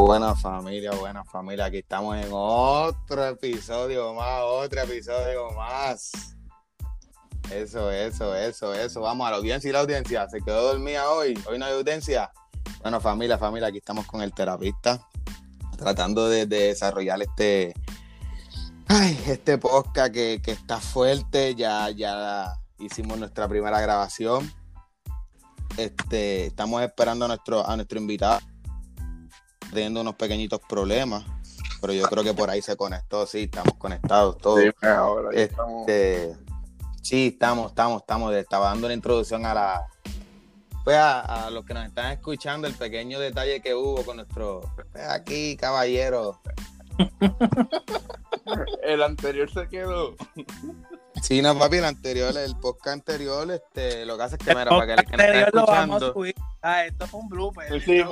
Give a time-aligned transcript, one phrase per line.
[0.00, 1.66] Buena familia, buena familia.
[1.66, 6.10] Aquí estamos en otro episodio más, otro episodio más.
[7.52, 9.02] Eso, eso, eso, eso.
[9.02, 10.26] Vamos a la audiencia y la audiencia.
[10.30, 11.38] ¿Se quedó dormida hoy?
[11.46, 12.32] ¿Hoy no hay audiencia?
[12.80, 15.06] Bueno, familia, familia, aquí estamos con el terapista.
[15.76, 17.74] Tratando de, de desarrollar este,
[18.88, 21.54] ay, este podcast que, que está fuerte.
[21.56, 24.50] Ya, ya hicimos nuestra primera grabación.
[25.76, 28.40] Este, estamos esperando nuestro, a nuestro invitado
[29.72, 31.24] teniendo unos pequeñitos problemas,
[31.80, 34.60] pero yo creo que por ahí se conectó, sí, estamos conectados todos.
[34.60, 35.88] Sí, ahora ya estamos.
[35.88, 36.36] Este,
[37.02, 38.34] sí, estamos, estamos, estamos.
[38.34, 39.86] Estaba dando la introducción a la.
[40.84, 44.62] Pues a, a los que nos están escuchando, el pequeño detalle que hubo con nuestro.
[44.92, 46.40] pues, aquí, caballero.
[48.82, 50.16] El anterior se quedó.
[51.22, 54.56] Sí, no, papi, el anterior, el podcast anterior, este, lo que hace es que, El
[54.58, 56.12] mira, para que el que está anterior lo vamos a escuchando.
[56.12, 56.34] subir.
[56.62, 57.82] Ah, esto fue un blooper.
[57.82, 58.02] Sí,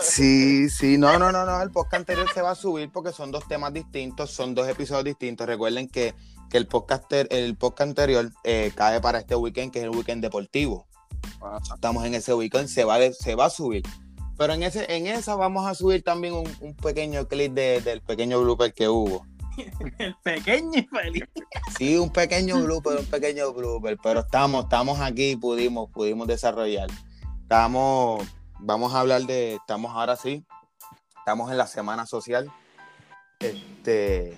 [0.00, 3.30] Sí, sí, no, no, no, no, el podcast anterior se va a subir porque son
[3.30, 5.46] dos temas distintos, son dos episodios distintos.
[5.46, 6.14] Recuerden que,
[6.50, 10.22] que el, podcast, el podcast anterior eh, cae para este weekend, que es el weekend
[10.22, 10.86] deportivo.
[11.74, 13.82] Estamos en ese weekend, se va, de- se va a subir.
[14.36, 18.02] Pero en, ese, en esa vamos a subir también un, un pequeño clip de- del
[18.02, 19.26] pequeño blooper que hubo.
[19.98, 21.22] El pequeño y.
[21.76, 26.88] Sí, un pequeño blooper, un pequeño blooper, pero estamos, estamos aquí, pudimos, pudimos desarrollar.
[27.42, 28.26] Estamos,
[28.60, 30.44] vamos a hablar de, estamos ahora sí,
[31.18, 32.50] estamos en la semana social.
[33.40, 34.36] Este,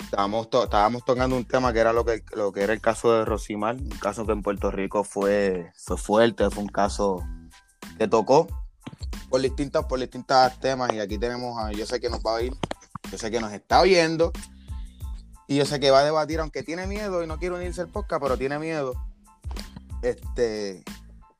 [0.00, 3.12] estábamos, to- estábamos tocando un tema que era lo que, lo que era el caso
[3.12, 7.22] de Rosimar, un caso que en Puerto Rico fue, fue fuerte, fue un caso
[7.98, 8.46] que tocó
[9.28, 12.42] por distintos, por distintos temas y aquí tenemos a, yo sé que nos va a
[12.42, 12.54] ir,
[13.10, 14.32] yo sé que nos está oyendo
[15.48, 17.88] y yo sé que va a debatir, aunque tiene miedo y no quiere unirse al
[17.88, 18.94] podcast, pero tiene miedo.
[20.02, 20.82] Este,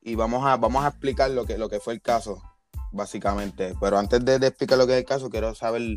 [0.03, 2.41] y vamos a, vamos a explicar lo que, lo que fue el caso,
[2.93, 3.75] básicamente.
[3.81, 5.97] Pero antes de, explicar lo que es el caso, quiero saber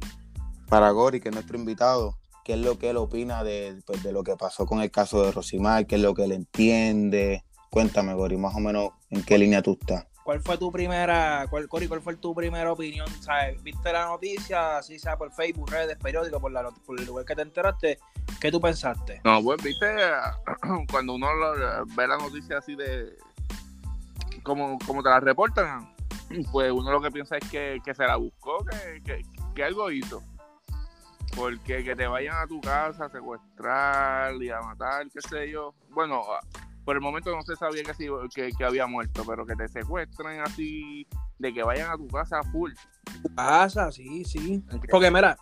[0.67, 4.11] para Gori, que es nuestro invitado, qué es lo que él opina de, pues, de
[4.11, 7.45] lo que pasó con el caso de Rosimar, qué es lo que él entiende.
[7.69, 10.07] Cuéntame, Gori, más o menos en qué línea tú estás.
[10.29, 13.07] ¿Cuál fue tu primera, cuál, Cori, cuál fue tu primera opinión?
[13.19, 13.63] ¿Sabes?
[13.63, 17.35] ¿Viste la noticia, así sea por Facebook, redes, periódicos, por, la, por el lugar que
[17.35, 17.97] te enteraste?
[18.39, 19.21] ¿Qué tú pensaste?
[19.23, 19.87] No, pues viste,
[20.91, 21.27] cuando uno
[21.97, 23.17] ve la noticia así de
[24.43, 25.95] como, como te la reportan,
[26.51, 29.25] pues uno lo que piensa es que, que se la buscó, que, que,
[29.55, 30.21] que algo hizo.
[31.35, 35.73] Porque que te vayan a tu casa a secuestrar y a matar, qué sé yo.
[35.89, 36.21] Bueno,
[36.89, 37.93] por el momento no se sabía que,
[38.33, 41.05] que, que había muerto, pero que te secuestren así,
[41.37, 42.71] de que vayan a tu casa full.
[43.35, 44.63] Pasa, sí, sí.
[44.89, 45.37] Porque mira,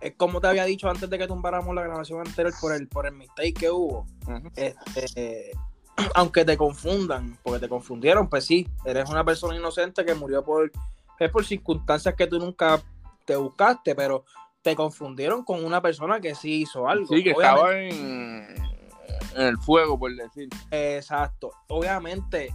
[0.00, 3.04] es como te había dicho antes de que tumbáramos la grabación anterior por el, por
[3.04, 4.06] el mistake que hubo.
[4.54, 5.50] Este,
[6.14, 10.70] aunque te confundan, porque te confundieron, pues sí, eres una persona inocente que murió por,
[11.18, 12.80] es por circunstancias que tú nunca
[13.24, 14.24] te buscaste, pero
[14.62, 17.08] te confundieron con una persona que sí hizo algo.
[17.08, 18.65] Sí, que Obviamente- estaba en,
[19.36, 20.48] en el fuego, por decir.
[20.70, 21.50] Exacto.
[21.68, 22.54] Obviamente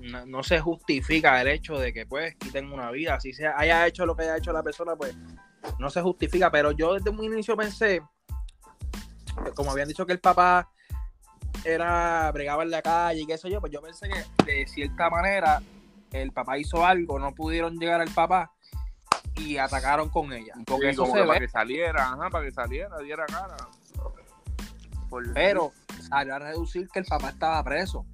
[0.00, 3.86] no, no se justifica el hecho de que pues quiten una vida, si se haya
[3.86, 5.14] hecho lo que haya hecho la persona, pues
[5.78, 8.02] no se justifica, pero yo desde un inicio pensé,
[9.54, 10.70] como habían dicho que el papá
[11.64, 15.08] era bregaba en la calle y qué sé yo, pues yo pensé que de cierta
[15.08, 15.62] manera
[16.12, 18.52] el papá hizo algo, no pudieron llegar al papá
[19.36, 20.54] y atacaron con ella.
[20.66, 23.56] Porque Sí, eso como se que para que saliera, ajá, para que saliera, diera cara.
[25.08, 25.72] Por- pero
[26.04, 28.06] salió a reducir que el papá estaba preso.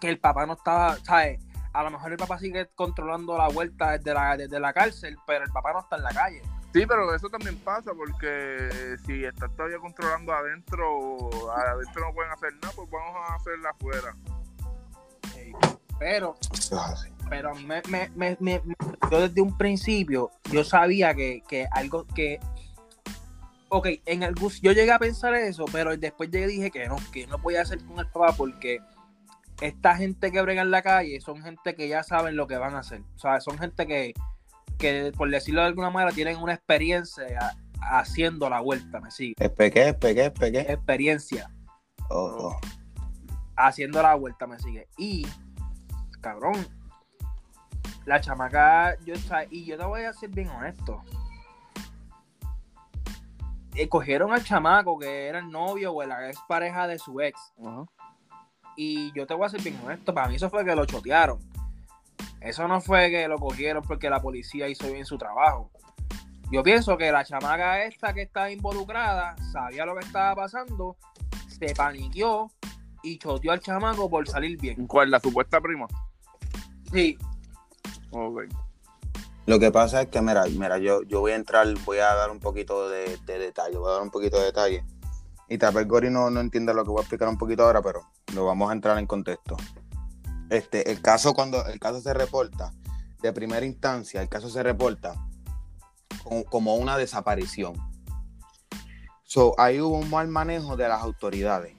[0.00, 1.40] Que el papá no estaba, ¿sabes?
[1.72, 5.44] A lo mejor el papá sigue controlando la vuelta desde la, desde la cárcel, pero
[5.44, 6.42] el papá no está en la calle.
[6.74, 12.52] Sí, pero eso también pasa porque si estás todavía controlando adentro, adentro no pueden hacer
[12.62, 14.16] nada, pues vamos a hacerla afuera.
[15.36, 15.52] Eh,
[15.98, 16.34] Pero,
[17.28, 18.76] pero a mí me, me- me- me- me-
[19.10, 22.40] yo desde un principio, yo sabía que, que algo que.
[23.74, 27.26] Ok, en algún, yo llegué a pensar eso, pero después llegué dije que no, que
[27.26, 28.80] no podía hacer con el papá porque
[29.62, 32.74] esta gente que brega en la calle son gente que ya saben lo que van
[32.74, 33.00] a hacer.
[33.16, 34.12] O sea, son gente que,
[34.76, 39.36] que por decirlo de alguna manera, tienen una experiencia haciendo la vuelta, me sigue.
[39.36, 40.60] Pequé, es pequé.
[40.60, 41.50] Experiencia
[42.10, 42.60] Oh, oh.
[43.56, 44.86] haciendo la vuelta, me sigue.
[44.98, 45.26] Y,
[46.20, 46.66] cabrón,
[48.04, 49.14] la chamaca, yo,
[49.48, 51.00] y yo te voy a ser bien honesto.
[53.74, 57.40] Eh, cogieron al chamaco que era el novio o la ex pareja de su ex.
[58.76, 61.38] Y yo te voy a ser bien honesto, para mí eso fue que lo chotearon.
[62.40, 65.70] Eso no fue que lo cogieron porque la policía hizo bien su trabajo.
[66.50, 70.96] Yo pienso que la chamaca esta que estaba involucrada sabía lo que estaba pasando,
[71.48, 72.50] se paniqueó
[73.02, 74.86] y choteó al chamaco por salir bien.
[74.86, 75.10] ¿Cuál?
[75.10, 75.86] La supuesta prima.
[76.92, 77.16] Sí,
[78.12, 78.42] Ok.
[79.44, 82.30] Lo que pasa es que, mira, mira yo, yo voy a entrar, voy a dar
[82.30, 84.84] un poquito de, detalle, voy a dar un poquito de detalle.
[85.48, 87.82] Y tal vez Gori no, no entiende lo que voy a explicar un poquito ahora,
[87.82, 89.56] pero lo vamos a entrar en contexto.
[90.48, 92.72] Este, el caso cuando el caso se reporta
[93.20, 95.14] de primera instancia, el caso se reporta
[96.50, 97.74] como, una desaparición.
[99.24, 101.74] So, ahí hubo un mal manejo de las autoridades.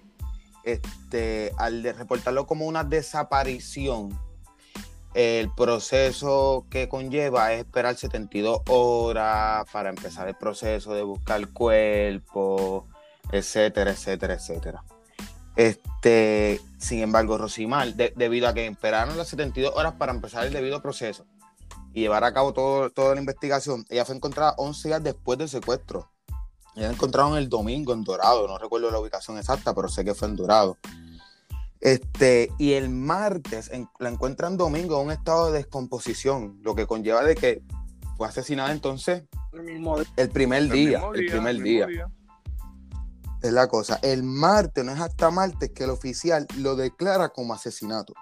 [0.64, 4.18] Este, al reportarlo como una desaparición,
[5.14, 11.50] el proceso que conlleva es esperar 72 horas para empezar el proceso de buscar el
[11.50, 12.88] cuerpo,
[13.32, 14.84] etcétera, etcétera, etcétera.
[15.56, 20.82] Este, sin embargo, Rosimar, debido a que esperaron las 72 horas para empezar el debido
[20.82, 21.26] proceso
[21.94, 25.50] y llevar a cabo todo, toda la investigación, ella fue encontrada 11 días después del
[25.50, 26.10] secuestro.
[26.76, 30.16] Ella la encontraron el domingo en Dorado, no recuerdo la ubicación exacta, pero sé que
[30.16, 30.78] fue en Dorado.
[31.84, 33.70] Este, y el martes
[34.00, 37.62] la encuentran domingo en un estado de descomposición, lo que conlleva de que
[38.16, 39.24] fue asesinada entonces
[40.16, 41.88] el, primer día, el primer día.
[43.42, 44.00] Es la cosa.
[44.02, 48.14] El martes, no es hasta martes que el oficial lo declara como asesinato.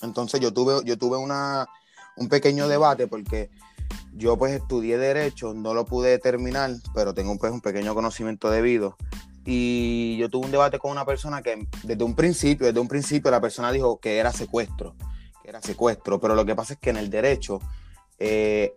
[0.00, 1.68] Entonces yo tuve, yo tuve una,
[2.16, 3.50] un pequeño debate porque
[4.14, 8.96] yo pues estudié derecho, no lo pude terminar, pero tengo pues un pequeño conocimiento debido
[9.44, 13.30] y yo tuve un debate con una persona que desde un principio, desde un principio
[13.30, 14.94] la persona dijo que era secuestro,
[15.42, 17.60] que era secuestro, pero lo que pasa es que en el derecho
[18.18, 18.74] eh,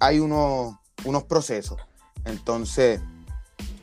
[0.00, 0.74] hay unos,
[1.04, 1.80] unos procesos.
[2.24, 3.00] Entonces,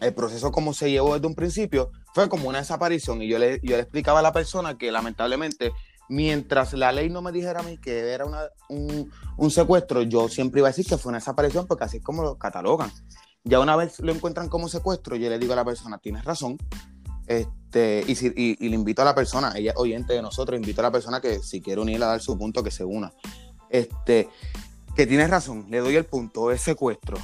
[0.02, 3.60] el proceso como se llevó desde un principio fue como una desaparición y yo le,
[3.64, 5.72] yo le explicaba a la persona que lamentablemente
[6.10, 8.26] mientras la ley no me dijera a mí que era
[8.68, 12.04] un, un, secuestro, yo siempre iba a decir que fue una desaparición porque así es
[12.04, 12.92] como lo catalogan.
[13.44, 16.58] Ya una vez lo encuentran como secuestro, yo le digo a la persona, tienes razón.
[17.26, 20.84] Este, y, si, y, le invito a la persona, ella oyente de nosotros, invito a
[20.84, 23.12] la persona que si quiere unir a dar su punto, que se una.
[23.70, 24.30] Este,
[24.96, 27.18] que tienes razón, le doy el punto, es secuestro.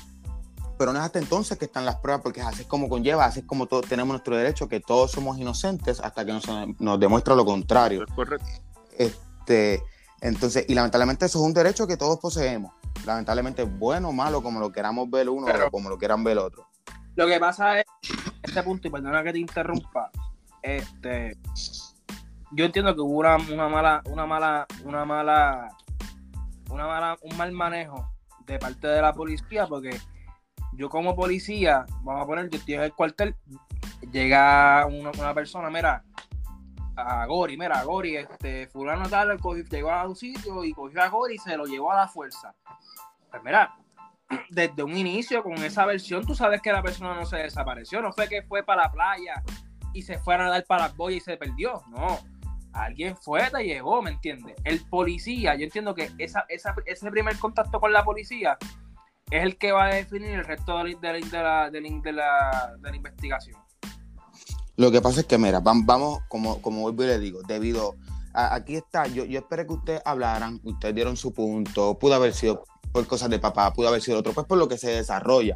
[0.78, 3.42] Pero no es hasta entonces que están las pruebas, porque así es como conlleva, así
[3.42, 6.46] es como todos tenemos nuestro derecho, que todos somos inocentes hasta que nos,
[6.80, 8.06] nos demuestra lo contrario.
[8.16, 8.48] correcto.
[8.98, 9.84] Este,
[10.22, 12.74] entonces, y lamentablemente eso es un derecho que todos poseemos
[13.08, 16.40] lamentablemente bueno o malo, como lo queramos ver uno o como lo quieran ver el
[16.40, 16.68] otro.
[17.16, 17.86] Lo que pasa es,
[18.44, 20.12] este punto, y perdona que te interrumpa,
[20.62, 21.36] este,
[22.52, 23.38] yo entiendo que hubo una,
[23.70, 25.68] mala, una mala, una mala,
[26.70, 28.12] una mala, un mal manejo
[28.46, 30.00] de parte de la policía, porque
[30.74, 33.36] yo como policía, vamos a poner, yo estoy en el cuartel,
[34.12, 36.04] llega una, una persona, mira,
[36.98, 39.38] a Gori, mira, Gori, este, fulano tal,
[39.70, 42.56] llegó a un sitio y cogió a Gori y se lo llevó a la fuerza.
[43.30, 43.76] Pues mira,
[44.50, 48.12] desde un inicio con esa versión, tú sabes que la persona no se desapareció, no
[48.12, 49.44] fue que fue para la playa
[49.94, 52.20] y se fue a nadar para la boya y se perdió, no.
[52.74, 54.56] Alguien fue, te llevó, ¿me entiendes?
[54.64, 58.58] El policía, yo entiendo que esa, ese primer contacto con la policía
[59.32, 60.94] es el que va a definir el resto de
[61.34, 63.60] la, de la investigación.
[64.76, 67.96] Lo que pasa es que, mira, vamos, como, como vuelvo y le digo, debido
[68.34, 72.34] a, aquí está, yo, yo esperé que ustedes hablaran, ustedes dieron su punto, pudo haber
[72.34, 75.56] sido por cosas de papá, pudo haber sido otro, pues por lo que se desarrolla.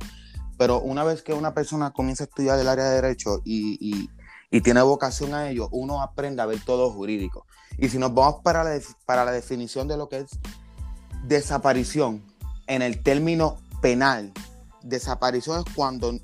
[0.57, 4.09] Pero una vez que una persona comienza a estudiar el área de derecho y,
[4.63, 7.45] tiene vocación a ello, uno aprende a ver todo jurídico.
[7.77, 10.39] Y si nos vamos para la, para la definición de lo que es
[11.23, 12.21] desaparición,
[12.67, 14.33] en el término penal,
[14.83, 16.19] desaparición es cuando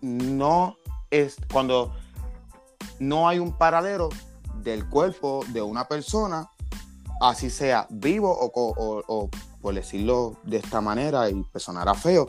[0.00, 0.76] no
[1.10, 1.92] es, cuando
[2.98, 4.08] no hay un paradero
[4.62, 6.50] del cuerpo de una persona,
[7.20, 9.30] así sea vivo o,
[9.64, 12.26] por decirlo de esta manera y sonará feo,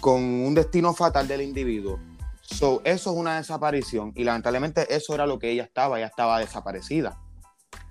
[0.00, 1.98] con un destino fatal del individuo.
[2.40, 6.38] So, eso es una desaparición y lamentablemente eso era lo que ella estaba, ella estaba
[6.38, 7.20] desaparecida.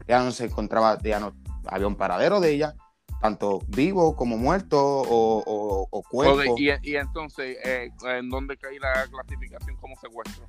[0.08, 1.34] Ella no se encontraba, ya no
[1.66, 2.76] había un paradero de ella,
[3.22, 6.56] tanto vivo como muerto o, cuerpo.
[6.58, 10.48] y, y, entonces, eh, ¿en dónde cae la clasificación como secuestro?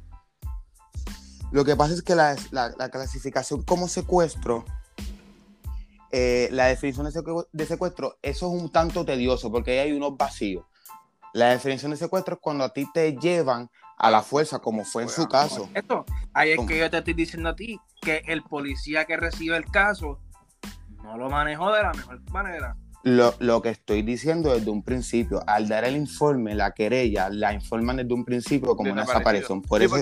[1.50, 2.36] Lo que pasa es que la,
[2.92, 4.64] clasificación como secuestro,
[6.12, 7.06] eh, la definición
[7.52, 10.64] de secuestro, eso es un tanto tedioso porque ahí hay unos vacíos.
[11.32, 15.04] La definición de secuestro es cuando a ti te llevan a la fuerza, como fue
[15.04, 15.68] en su caso.
[15.74, 19.56] Esto, ahí es que yo te estoy diciendo a ti que el policía que recibe
[19.56, 20.18] el caso
[21.02, 22.76] no lo manejó de la mejor manera.
[23.02, 27.96] Lo, que estoy diciendo desde un principio, al dar el informe, la querella, la informan
[27.96, 29.62] desde un principio como una desaparición.
[29.62, 29.96] Por eso,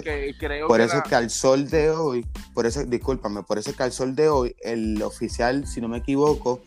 [0.66, 3.84] por eso es que al sol de hoy, por eso, discúlpame, por eso es que
[3.84, 6.60] al sol de hoy, el oficial, si no me equivoco,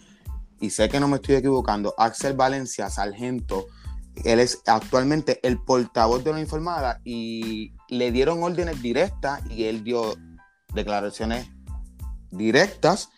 [0.62, 3.68] y sé que no me estoy equivocando, Axel Valencia, sargento,
[4.24, 9.84] él es actualmente el portavoz de la informada y le dieron órdenes directas y él
[9.84, 10.16] dio
[10.74, 11.50] declaraciones
[12.30, 13.10] directas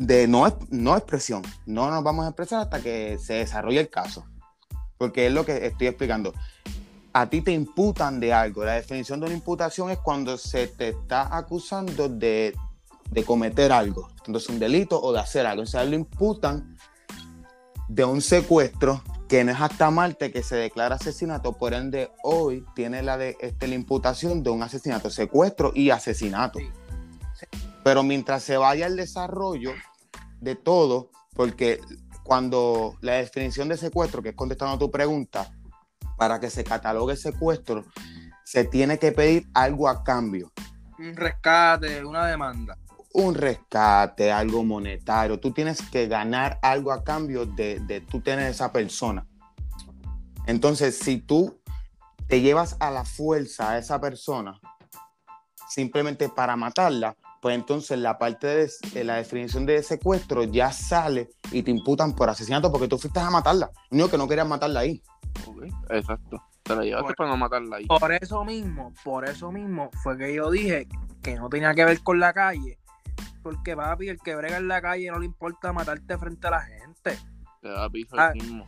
[0.00, 1.42] de no, no expresión.
[1.66, 4.24] No nos vamos a expresar hasta que se desarrolle el caso.
[4.96, 6.32] Porque es lo que estoy explicando.
[7.12, 8.64] A ti te imputan de algo.
[8.64, 12.54] La definición de una imputación es cuando se te está acusando de,
[13.10, 14.08] de cometer algo.
[14.26, 15.64] Entonces, un delito o de hacer algo.
[15.64, 16.78] Entonces, lo imputan
[17.86, 22.64] de un secuestro que no es hasta Marte que se declara asesinato, por ende hoy
[22.74, 26.58] tiene la, de, este, la imputación de un asesinato, secuestro y asesinato.
[27.84, 29.72] Pero mientras se vaya el desarrollo
[30.40, 31.80] de todo, porque
[32.24, 35.52] cuando la definición de secuestro, que es contestando a tu pregunta,
[36.16, 37.84] para que se catalogue secuestro,
[38.44, 40.52] se tiene que pedir algo a cambio.
[40.98, 42.76] Un rescate, una demanda
[43.12, 45.40] un rescate, algo monetario.
[45.40, 49.26] Tú tienes que ganar algo a cambio de, de tú tener esa persona.
[50.46, 51.60] Entonces, si tú
[52.28, 54.60] te llevas a la fuerza a esa persona
[55.68, 61.62] simplemente para matarla, pues entonces la parte de, la definición de secuestro ya sale y
[61.62, 63.70] te imputan por asesinato porque tú fuiste a matarla.
[63.90, 65.02] Único que no querías matarla ahí.
[65.88, 66.42] exacto.
[66.62, 67.86] Te la llevaste para no matarla ahí.
[67.86, 70.86] Por eso mismo, por eso mismo fue que yo dije
[71.22, 72.78] que no tenía que ver con la calle,
[73.42, 76.60] porque papi, el que brega en la calle no le importa matarte frente a la
[76.60, 77.18] gente.
[77.62, 78.66] Te da piso ah, mismo.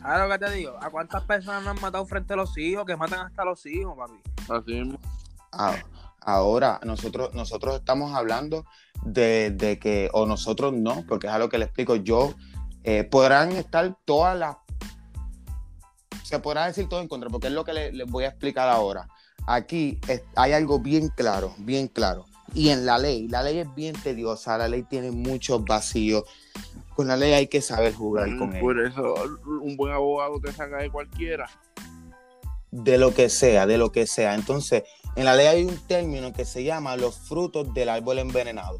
[0.00, 0.76] ¿Sabes lo que te digo?
[0.80, 2.86] ¿A cuántas personas no han matado frente a los hijos?
[2.86, 4.20] Que matan hasta a los hijos, papi.
[4.48, 4.98] Así mismo.
[5.52, 5.74] Ah,
[6.26, 8.66] ahora, nosotros, nosotros estamos hablando
[9.02, 12.34] de, que, o nosotros no, porque es a lo que le explico, yo,
[12.84, 14.56] eh, podrán estar todas las,
[16.22, 19.08] se podrá decir todo en contra, porque es lo que les voy a explicar ahora.
[19.46, 19.98] Aquí
[20.34, 23.28] hay algo bien claro, bien claro y en la ley.
[23.28, 26.24] La ley es bien tediosa, la ley tiene muchos vacíos.
[26.94, 28.60] Con la ley hay que saber jugar con ella.
[28.60, 29.14] Por eso
[29.60, 31.48] un buen abogado te saca de cualquiera.
[32.70, 34.34] De lo que sea, de lo que sea.
[34.34, 34.84] Entonces,
[35.16, 38.78] en la ley hay un término que se llama los frutos del árbol envenenado.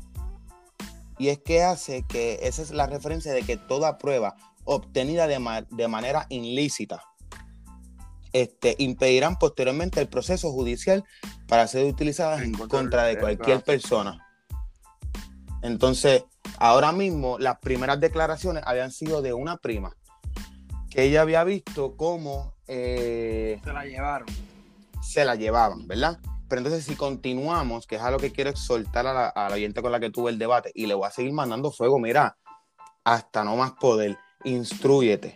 [1.19, 5.66] Y es que hace que, esa es la referencia de que toda prueba obtenida de,
[5.71, 7.02] de manera ilícita
[8.35, 11.05] este, impedirán posteriormente el proceso judicial
[11.49, 14.26] para ser utilizadas en contra de cualquier persona.
[15.62, 16.25] Entonces,
[16.59, 19.97] ahora mismo las primeras declaraciones habían sido de una prima,
[20.90, 22.52] que ella había visto cómo...
[22.69, 24.28] Eh, se la llevaron.
[25.16, 26.20] Se la llevaban, ¿verdad?
[26.46, 29.54] Pero entonces si continuamos, que es a lo que quiero exhortar a la, a la
[29.54, 32.37] oyente con la que tuve el debate, y le voy a seguir mandando fuego, mira,
[33.02, 35.35] hasta no más poder, instruyete,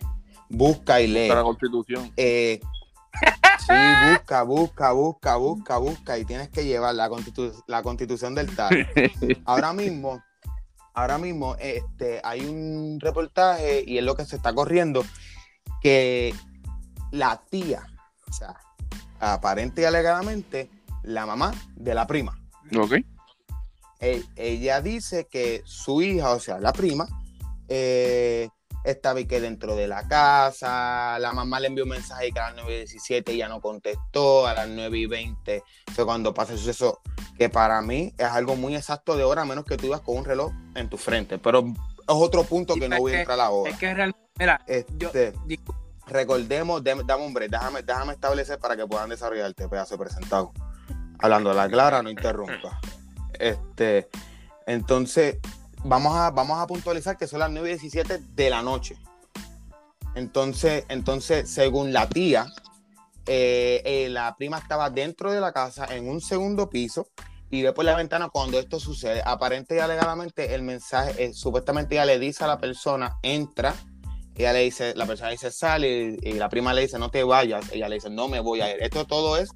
[0.51, 1.29] busca y lee.
[1.29, 2.13] la constitución.
[2.15, 2.61] Eh,
[3.61, 3.73] Sí,
[4.11, 7.09] busca, busca, busca, busca, busca y tienes que llevar la,
[7.67, 8.87] la constitución del tal.
[9.47, 10.23] Ahora mismo,
[10.93, 15.05] ahora mismo este, hay un reportaje y es lo que se está corriendo
[15.81, 16.35] que
[17.13, 17.87] la tía,
[18.29, 18.57] o sea,
[19.21, 20.71] aparente y alegadamente,
[21.03, 22.39] la mamá de la prima.
[22.77, 22.95] Ok.
[24.01, 27.07] E, ella dice que su hija, o sea, la prima,
[27.69, 28.49] eh,
[28.85, 32.53] estaba y que dentro de la casa, la mamá le envió un mensaje que a
[32.53, 35.63] las 9.17 ya no contestó, a las 9.20
[35.93, 37.01] fue cuando pasa el suceso,
[37.37, 40.17] que para mí es algo muy exacto de hora, a menos que tú ibas con
[40.17, 41.75] un reloj en tu frente, pero es
[42.07, 43.71] otro punto que no voy a entrar ahora.
[43.71, 45.35] Es que realmente, mira, este,
[46.11, 50.53] recordemos, dame, hombre, déjame, déjame establecer para que puedan desarrollarte, pedazo presentado.
[51.19, 52.81] Hablando de la clara, no interrumpa.
[53.41, 54.11] Este,
[54.67, 55.39] entonces,
[55.83, 58.99] vamos a, vamos a puntualizar que son las 9 y 17 de la noche.
[60.15, 62.47] Entonces, entonces según la tía,
[63.27, 67.09] eh, eh, la prima estaba dentro de la casa en un segundo piso
[67.51, 69.23] y ve por la ventana cuando esto sucede.
[69.25, 73.75] Aparente y alegadamente el mensaje, eh, supuestamente ella le dice a la persona, entra,
[74.37, 77.71] ella le dice, la persona dice, sale, y, la prima le dice, no te vayas,
[77.73, 78.83] ella le dice, no me voy a ir.
[78.83, 79.51] Esto todo es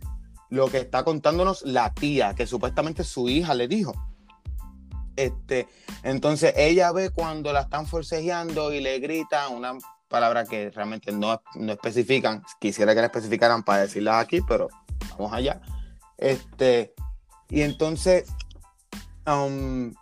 [0.51, 3.93] lo que está contándonos la tía, que supuestamente su hija le dijo.
[5.17, 5.69] Este,
[6.03, 9.75] entonces ella ve cuando la están forcejeando y le grita una
[10.09, 12.43] palabra que realmente no, no especifican.
[12.61, 14.69] Quisiera que la especificaran para decirlas aquí, pero
[15.17, 15.61] vamos allá.
[16.19, 16.95] Este,
[17.49, 18.25] y entonces
[19.27, 19.93] um,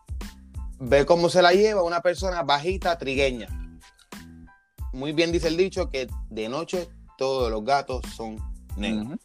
[0.81, 3.62] ve cómo se la lleva una persona bajita, trigueña.
[4.93, 8.37] Muy bien dice el dicho que de noche todos los gatos son
[8.77, 9.19] negros.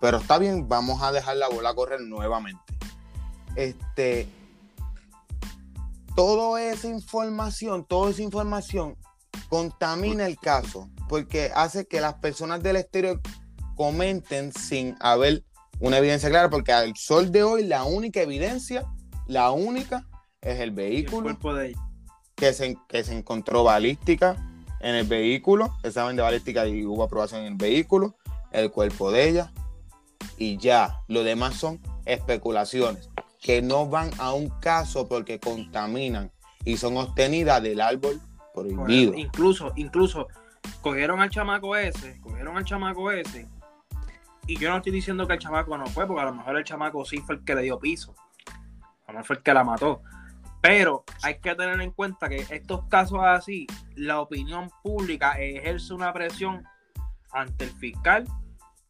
[0.00, 2.62] Pero está bien, vamos a dejar la bola correr nuevamente.
[3.56, 4.28] Este,
[6.14, 8.96] toda esa información, toda esa información
[9.48, 13.20] contamina el caso porque hace que las personas del exterior
[13.74, 15.44] comenten sin haber
[15.80, 18.84] una evidencia clara, porque al sol de hoy la única evidencia,
[19.26, 20.06] la única,
[20.40, 21.36] es el vehículo
[22.38, 24.36] Que, se, que se encontró balística
[24.80, 28.14] en el vehículo, examen de balística y hubo aprobación en el vehículo,
[28.52, 29.52] el cuerpo de ella,
[30.36, 36.30] y ya, lo demás son especulaciones que no van a un caso porque contaminan
[36.64, 38.20] y son obtenidas del árbol
[38.54, 39.14] prohibido.
[39.14, 40.28] Incluso, incluso,
[40.80, 43.48] cogieron al chamaco ese, cogieron al chamaco ese,
[44.46, 46.64] y yo no estoy diciendo que el chamaco no fue, porque a lo mejor el
[46.64, 48.14] chamaco sí fue el que le dio piso,
[49.06, 50.02] a lo mejor fue el que la mató.
[50.60, 56.12] Pero hay que tener en cuenta que estos casos así, la opinión pública ejerce una
[56.12, 56.64] presión
[57.32, 58.24] ante el fiscal,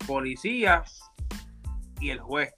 [0.07, 0.85] policía
[2.01, 2.55] y el juez.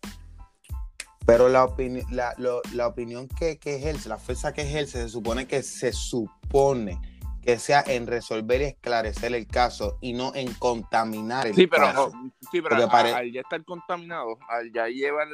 [1.27, 1.69] Pero la,
[2.11, 2.35] la,
[2.73, 7.01] la opinión que, que, ejerce, la fuerza que ejerce, se supone que se supone
[7.43, 11.87] que sea en resolver y esclarecer el caso y no en contaminar el sí, pero,
[11.87, 12.13] caso.
[12.53, 15.29] sí, pero al, ya estar contaminado, al ya llevar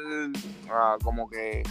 [1.02, 1.62] como que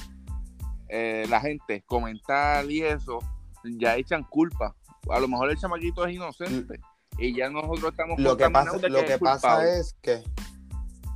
[0.89, 3.19] eh, la gente comentar y eso,
[3.63, 4.75] ya echan culpa.
[5.09, 6.79] A lo mejor el chamaquito es inocente
[7.17, 10.23] y ya nosotros estamos lo que pasa lo que, pasa es que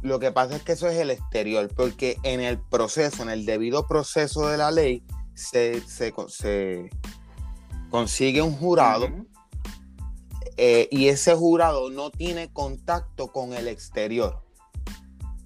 [0.01, 3.45] lo que pasa es que eso es el exterior porque en el proceso en el
[3.45, 6.13] debido proceso de la ley se, se,
[7.89, 9.07] consigue un jurado
[10.57, 14.43] eh, y ese jurado no tiene contacto con el exterior.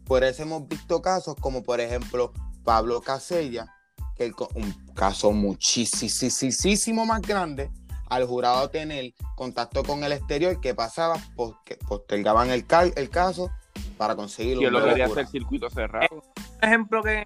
[0.06, 3.73] Por eso hemos visto casos como por ejemplo Pablo Casella
[4.15, 7.70] que un caso muchísimo más grande
[8.10, 11.15] al jurado tener contacto con el exterior, ¿qué pasaba?
[11.36, 12.65] Porque postergaban el,
[12.96, 13.50] el caso
[13.98, 16.24] para conseguir un lo quería hacer circuito cerrado.
[16.62, 17.25] ejemplo que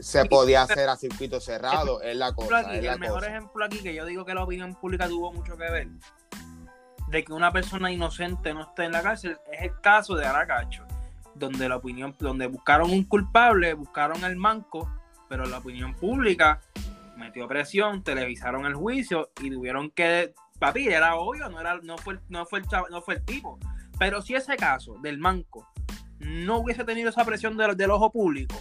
[0.00, 2.74] se podía hacer a circuito cerrado, es la cosa.
[2.74, 5.88] el mejor ejemplo aquí que yo digo que la opinión pública tuvo mucho que ver
[7.08, 10.84] de que una persona inocente no esté en la cárcel es el caso de Aracacho,
[11.34, 14.90] donde la opinión, donde buscaron un culpable, buscaron el manco,
[15.28, 16.60] pero la opinión pública
[17.16, 22.18] metió presión, televisaron el juicio y tuvieron que, papi, era obvio, no, era, no, fue,
[22.28, 23.58] no, fue el no fue el tipo.
[23.98, 25.66] Pero si ese caso del manco
[26.18, 28.56] no hubiese tenido esa presión del ojo público,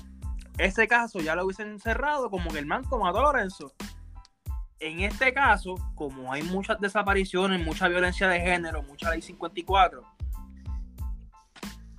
[0.57, 3.73] ese caso ya lo hubiesen cerrado como que el manco mató a Lorenzo.
[4.79, 10.03] En este caso, como hay muchas desapariciones, mucha violencia de género, mucha ley 54,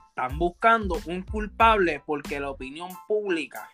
[0.08, 3.68] están buscando un culpable porque la opinión pública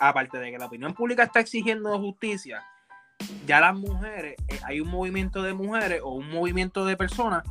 [0.00, 2.64] aparte de que la opinión pública está exigiendo justicia,
[3.46, 7.44] ya las mujeres, eh, hay un movimiento de mujeres o un movimiento de personas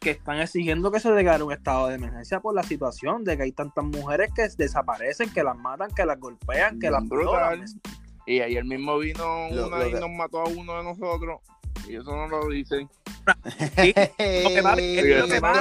[0.00, 3.42] que están exigiendo que se declare un estado de emergencia por la situación de que
[3.42, 7.66] hay tantas mujeres que desaparecen, que las matan, que las golpean, que las violan.
[8.26, 11.40] Y ayer mismo vino una y nos mató a uno de nosotros.
[11.86, 12.88] Y eso no lo dicen.
[13.76, 15.52] Sí, lo que va, es lo que va,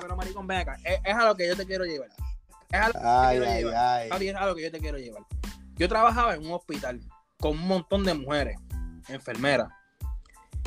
[0.00, 0.76] pero maricón, ven acá.
[0.84, 2.10] es a lo que yo te quiero llevar.
[2.70, 3.64] Es algo, ay, ay,
[4.10, 4.28] ay.
[4.28, 5.22] es algo que yo te quiero llevar.
[5.76, 7.00] Yo trabajaba en un hospital
[7.38, 8.56] con un montón de mujeres,
[9.08, 9.68] enfermeras.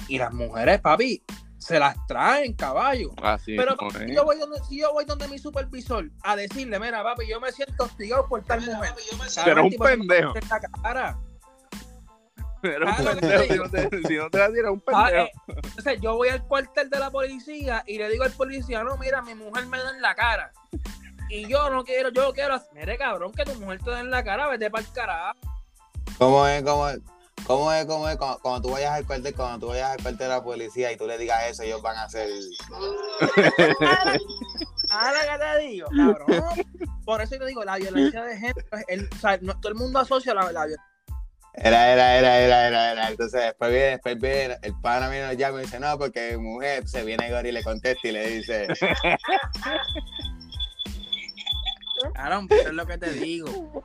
[0.08, 1.24] Y las mujeres, papi,
[1.58, 3.14] se las traen caballo.
[3.46, 7.28] Pero si, yo voy donde, si yo voy donde mi supervisor a decirle, mira, papi,
[7.28, 8.94] yo me siento hostigado por tal mujer.
[9.44, 10.34] Pero un pendejo.
[12.62, 15.26] Pero un pendejo, si no te, si no te la tiras, un ah, pendejo.
[15.26, 18.98] Eh, entonces yo voy al cuartel de la policía y le digo al policía, no,
[18.98, 20.52] mira, mi mujer me da en la cara
[21.30, 24.24] y yo no quiero, yo quiero, mire cabrón, que tu mujer te da en la
[24.24, 25.40] cara, vete para el carajo.
[26.18, 27.00] ¿Cómo es, cómo es?
[27.46, 28.18] ¿Cómo es, cómo es?
[28.18, 31.08] Cuando, tú vayas al cuartel, cuando tú vayas al cuartel de la policía y tú
[31.08, 32.28] le digas eso, ellos van a hacer...
[34.90, 36.44] Ahora que te digo, cabrón.
[37.06, 40.34] Por eso te digo, la violencia de género, el, o sea, todo el mundo asocia
[40.34, 40.84] la, la violencia.
[41.54, 43.10] Era, era, era, era, era, era.
[43.10, 46.88] Entonces después viene, después viene, el pana mío nos llama y dice, no, porque mujer,
[46.88, 48.68] se viene Gori y le contesta y le dice,
[52.14, 53.84] Claro, es lo que te digo.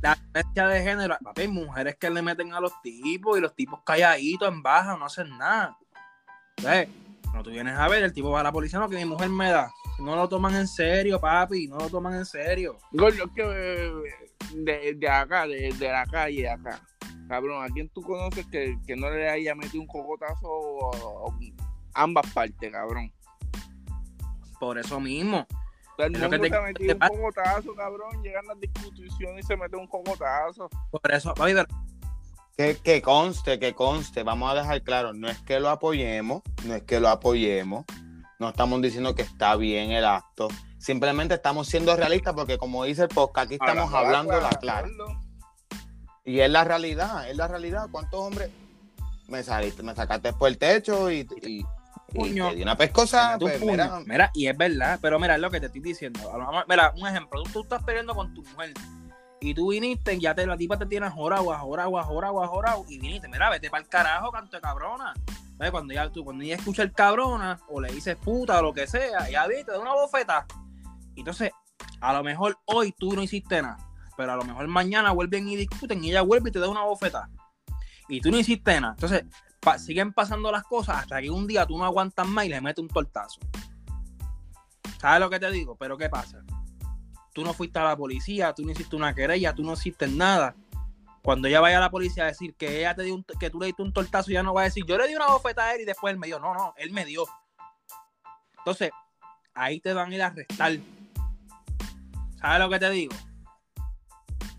[0.00, 3.54] La violencia de género, papi, hay mujeres que le meten a los tipos y los
[3.54, 5.76] tipos calladitos en baja, no hacen nada.
[7.34, 9.28] No tú vienes a ver, el tipo va a la policía, no, que mi mujer
[9.28, 9.70] me da.
[9.98, 12.78] No lo toman en serio, papi, no lo toman en serio.
[12.92, 13.42] Gordo, que
[14.54, 16.80] de, de, acá, de, la calle de acá,
[17.28, 21.26] cabrón, ¿a quién tú conoces que, que no le haya metido un cocotazo
[21.94, 23.12] a ambas partes, cabrón?
[24.58, 25.46] Por eso mismo.
[25.98, 28.22] El mundo que te, te metió un cogotazo, cabrón.
[28.22, 30.68] Llegan las discusiones y se mete un cogotazo.
[30.90, 31.54] Por eso, papi,
[32.56, 36.74] que, que, conste, que conste, vamos a dejar claro, no es que lo apoyemos, no
[36.74, 37.84] es que lo apoyemos,
[38.38, 43.02] no estamos diciendo que está bien el acto, simplemente estamos siendo realistas porque como dice
[43.02, 44.88] el podcast, aquí estamos hablando la clara.
[46.24, 47.88] Y es la realidad, es la realidad.
[47.92, 48.50] ¿Cuántos hombres
[49.28, 51.64] me saliste, me sacaste por el techo y, y
[52.16, 54.30] una pescosa, pues, mira.
[54.34, 56.20] y es verdad, pero mira, es lo que te estoy diciendo.
[56.68, 58.72] Mira, un ejemplo, tú, estás peleando con tu mujer
[59.40, 62.98] y tú viniste, y ya te, la tipa te tiene jorado, jorado, jorado, jorado, y
[62.98, 65.14] viniste, mira, vete para el carajo, canto de cabrona.
[65.70, 68.86] Cuando ya tú, cuando ella escucha el cabrona, o le dices puta o lo que
[68.86, 70.46] sea, ya viste, te da una bofeta.
[71.16, 71.50] Entonces,
[72.00, 73.78] a lo mejor hoy tú no hiciste nada,
[74.16, 76.82] pero a lo mejor mañana vuelven y discuten y ella vuelve y te da una
[76.82, 77.28] bofeta.
[78.08, 78.94] y tú no hiciste nada.
[78.94, 79.24] Entonces,
[79.78, 82.82] siguen pasando las cosas hasta que un día tú no aguantas más y le metes
[82.82, 83.40] un tortazo.
[85.00, 85.76] ¿Sabes lo que te digo?
[85.76, 86.42] Pero ¿qué pasa?
[87.32, 90.54] Tú no fuiste a la policía, tú no hiciste una querella, tú no hiciste nada.
[91.22, 93.58] Cuando ella vaya a la policía a decir que ella te dio un- que tú
[93.60, 95.74] le diste un tortazo, ya no va a decir, yo le di una bofeta a
[95.74, 96.38] él y después él me dio.
[96.38, 97.24] No, no, él me dio.
[98.58, 98.90] Entonces,
[99.54, 100.72] ahí te van a ir a arrestar.
[102.40, 103.14] ¿Sabes lo que te digo?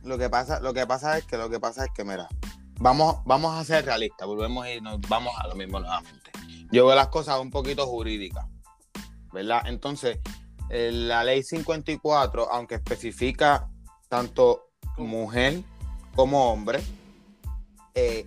[0.04, 2.28] Lo que pasa, lo que pasa es que lo que pasa es que, mira,
[2.80, 6.32] vamos, vamos a ser realistas, volvemos y nos vamos a lo mismo nuevamente.
[6.72, 8.46] Yo veo las cosas un poquito jurídicas,
[9.32, 9.62] ¿verdad?
[9.66, 10.20] Entonces,
[10.70, 13.70] eh, la ley 54, aunque especifica
[14.10, 15.62] tanto mujer
[16.16, 16.82] como hombre,
[17.96, 18.26] eh,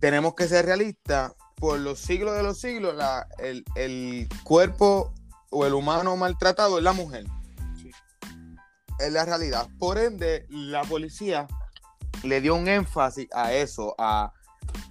[0.00, 1.32] tenemos que ser realistas.
[1.56, 5.12] Por los siglos de los siglos, la- el, el cuerpo
[5.50, 7.24] o el humano maltratado es la mujer
[9.00, 9.68] es la realidad.
[9.78, 11.46] Por ende, la policía
[12.22, 14.32] le dio un énfasis a eso, a,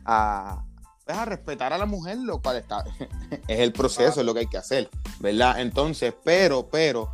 [0.05, 0.63] a,
[1.05, 2.83] pues, a respetar a la mujer, lo cual está,
[3.47, 5.59] es el proceso, es lo que hay que hacer, ¿verdad?
[5.59, 7.11] Entonces, pero, pero,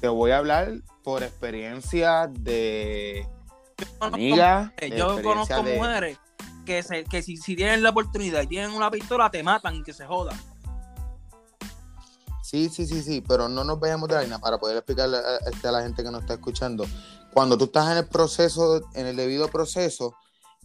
[0.00, 3.26] te voy a hablar por experiencia de
[4.00, 4.72] amiga.
[4.96, 6.18] Yo conozco de- mujeres
[6.66, 9.82] que, se, que si, si tienen la oportunidad y tienen una pistola, te matan y
[9.82, 10.38] que se jodan.
[12.42, 15.36] Sí, sí, sí, sí, pero no nos vayamos de la línea para poder explicarle a,
[15.50, 16.86] este, a la gente que nos está escuchando.
[17.32, 20.14] Cuando tú estás en el proceso, en el debido proceso,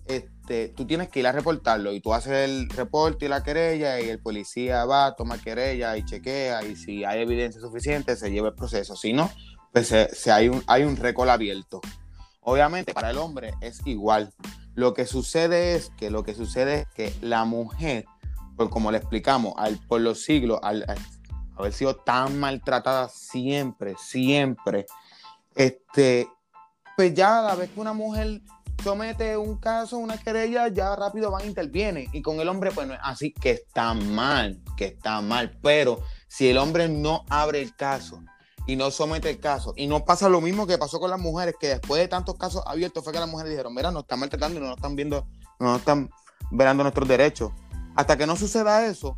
[0.06, 4.02] este, tú tienes que ir a reportarlo y tú haces el reporte y la querella
[4.02, 8.50] y el policía va, toma querella y chequea y si hay evidencia suficiente se lleva
[8.50, 8.96] el proceso.
[8.96, 9.32] Si no,
[9.72, 11.80] pues se, se hay, un, hay un récord abierto.
[12.42, 14.34] Obviamente para el hombre es igual.
[14.76, 18.06] Lo que sucede es que lo que sucede es que la mujer,
[18.58, 20.98] pues como le explicamos, al, por los siglos, al, al
[21.56, 24.86] haber sido tan maltratada siempre, siempre,
[25.56, 26.28] este,
[26.96, 28.42] pues ya a la vez que una mujer
[28.84, 32.08] somete un caso, una querella, ya rápido van intervienen.
[32.12, 35.58] Y con el hombre, pues no es así, que está mal, que está mal.
[35.62, 38.22] Pero si el hombre no abre el caso
[38.68, 41.56] y no somete el caso, y no pasa lo mismo que pasó con las mujeres,
[41.60, 44.58] que después de tantos casos abiertos fue que las mujeres dijeron, mira, nos están maltratando
[44.58, 45.28] y no nos están viendo,
[45.60, 46.10] no nos están
[46.52, 47.52] velando nuestros derechos.
[47.96, 49.18] Hasta que no suceda eso,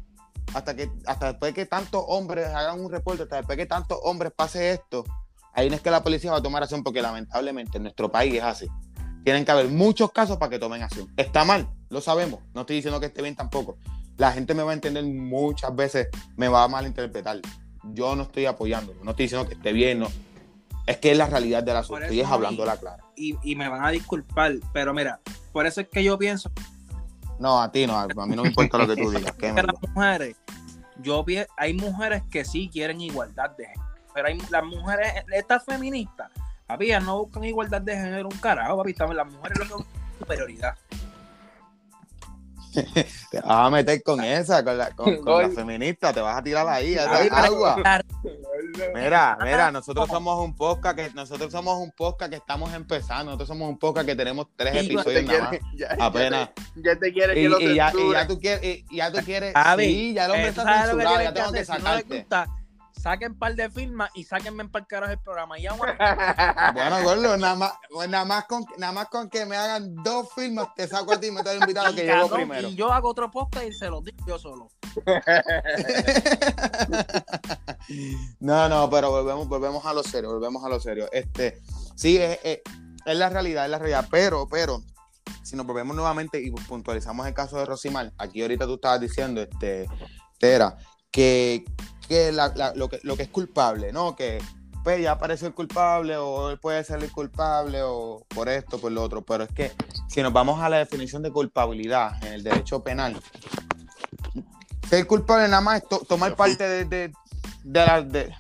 [0.53, 4.31] hasta que hasta después que tantos hombres hagan un reporte, hasta después que tantos hombres
[4.35, 5.05] pase esto,
[5.55, 8.35] ahí no es que la policía va a tomar acción, porque lamentablemente en nuestro país
[8.35, 8.67] es así.
[9.23, 11.11] Tienen que haber muchos casos para que tomen acción.
[11.17, 12.41] Está mal, lo sabemos.
[12.53, 13.77] No estoy diciendo que esté bien tampoco.
[14.17, 17.39] La gente me va a entender muchas veces, me va a malinterpretar.
[17.93, 20.07] Yo no estoy apoyándolo, no estoy diciendo que esté bien, no.
[20.85, 23.03] Es que es la realidad de la asunto y es eso, hablando la clara.
[23.15, 25.19] Y, y me van a disculpar, pero mira,
[25.51, 26.51] por eso es que yo pienso
[27.39, 29.33] No, a ti no, a mí no me importa lo que tú digas.
[29.33, 30.35] que las mujeres,
[31.01, 31.25] yo
[31.57, 33.84] hay mujeres que sí quieren igualdad de género,
[34.15, 36.31] pero hay las mujeres, estas feministas,
[36.65, 39.73] papi, ellas no buscan igualdad de género un carajo, papi, estamos- las mujeres lo que
[39.73, 40.75] buscan superioridad.
[43.31, 45.55] Te vas a meter con esa, con la, con, con la Gol.
[45.55, 47.77] feminista, te vas a tirar ahí, a esa agua.
[48.93, 53.47] Mira, mira, nosotros somos un podcast que nosotros somos un podcast que estamos empezando, nosotros
[53.47, 55.59] somos un podcast que tenemos tres episodios nada más.
[55.77, 56.49] ya, Apenas.
[56.75, 59.19] ya te quiere Y, que lo y ya, y ya tú quieres, y, ya tú
[59.23, 62.27] quieres, sí, ya el hombre está ¿sabes lo que censurado, ya tengo que sacarte.
[63.05, 65.59] Saquen un par de firmas y sáquenme para el carajo el programa.
[65.59, 65.73] Y ya,
[66.73, 70.27] bueno, gordo, nada más, pues nada más con, nada más con que me hagan dos
[70.33, 72.67] firmas, te saco a ti y me estoy invitado que cabrón, primero.
[72.67, 74.71] y yo hago otro podcast y se los digo yo solo.
[78.39, 81.07] No, no, pero volvemos, volvemos a lo serio, volvemos a lo serio.
[81.11, 81.61] Este,
[81.95, 82.61] sí, es, es-
[83.05, 84.81] es la realidad, es la realidad, pero, pero,
[85.43, 89.43] si nos volvemos nuevamente y puntualizamos el caso de Rosimar, aquí ahorita tú estabas diciendo,
[89.43, 89.87] este,
[90.39, 90.75] Tera,
[91.11, 91.63] que,
[92.07, 94.15] que, la- la- lo que lo que es culpable, ¿no?
[94.15, 94.41] Que
[94.83, 98.91] pues ya apareció el culpable o él puede ser el culpable o por esto, por
[98.91, 99.71] lo otro, pero es que
[100.07, 103.19] si nos vamos a la definición de culpabilidad en el derecho penal,
[104.89, 107.13] ser culpable nada más es to- tomar parte de, de-
[107.63, 108.31] de la- de-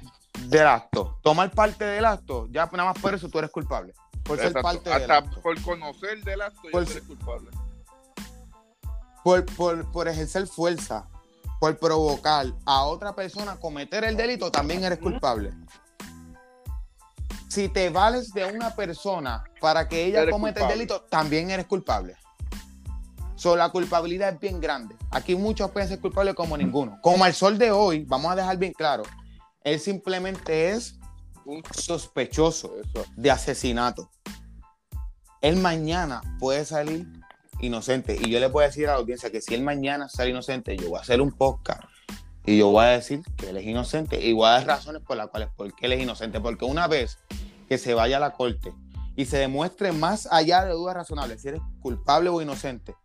[0.47, 1.17] del acto.
[1.23, 3.93] Tomar parte del acto, ya nada más por eso tú eres culpable.
[4.23, 5.41] Por ser parte del Hasta acto.
[5.41, 7.49] por conocer del acto ya Por eres ser- culpable.
[9.23, 11.07] Por, por, por ejercer fuerza,
[11.65, 15.51] por provocar a otra persona a cometer el delito, también eres culpable.
[17.47, 20.73] Si te vales de una persona para que ella cometa culpable.
[20.73, 22.15] el delito, también eres culpable.
[23.35, 24.95] So, la culpabilidad es bien grande.
[25.09, 26.99] Aquí muchos pueden ser culpables como ninguno.
[27.01, 29.03] Como al sol de hoy, vamos a dejar bien claro,
[29.63, 30.99] él simplemente es
[31.45, 32.75] Un- sospechoso
[33.15, 34.09] de asesinato.
[35.41, 37.07] Él mañana puede salir
[37.59, 38.17] inocente.
[38.19, 40.89] Y yo le puedo decir a la audiencia que si él mañana sale inocente, yo
[40.89, 41.83] voy a hacer un podcast
[42.45, 45.17] y yo voy a decir que él es inocente y voy a dar razones por
[45.17, 46.39] las cuales por qué él es inocente.
[46.39, 47.17] Porque una vez
[47.67, 48.73] que se vaya a la corte
[49.15, 52.95] y se demuestre más allá de dudas razonables si eres culpable o inocente,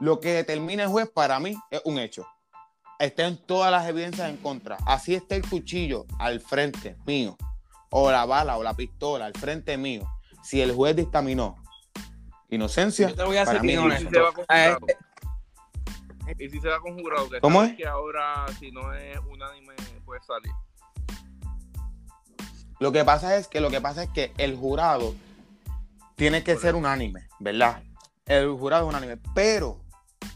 [0.00, 2.26] lo que determina el juez para mí es un hecho.
[2.98, 4.76] Estén todas las evidencias en contra.
[4.86, 7.36] Así está el cuchillo al frente mío,
[7.90, 10.02] o la bala o la pistola al frente mío.
[10.42, 11.56] Si el juez dictaminó
[12.54, 14.10] inocencia, Yo te voy a ser bien honesto.
[14.10, 14.86] se va con jurado.
[16.38, 17.76] Y si se va con jurado, que ¿Cómo es?
[17.76, 20.52] que ahora si no es unánime puede salir.
[22.80, 25.14] Lo que pasa es que lo que pasa es que el jurado
[26.16, 27.82] tiene que ser unánime, ¿verdad?
[28.26, 29.80] El jurado es unánime, pero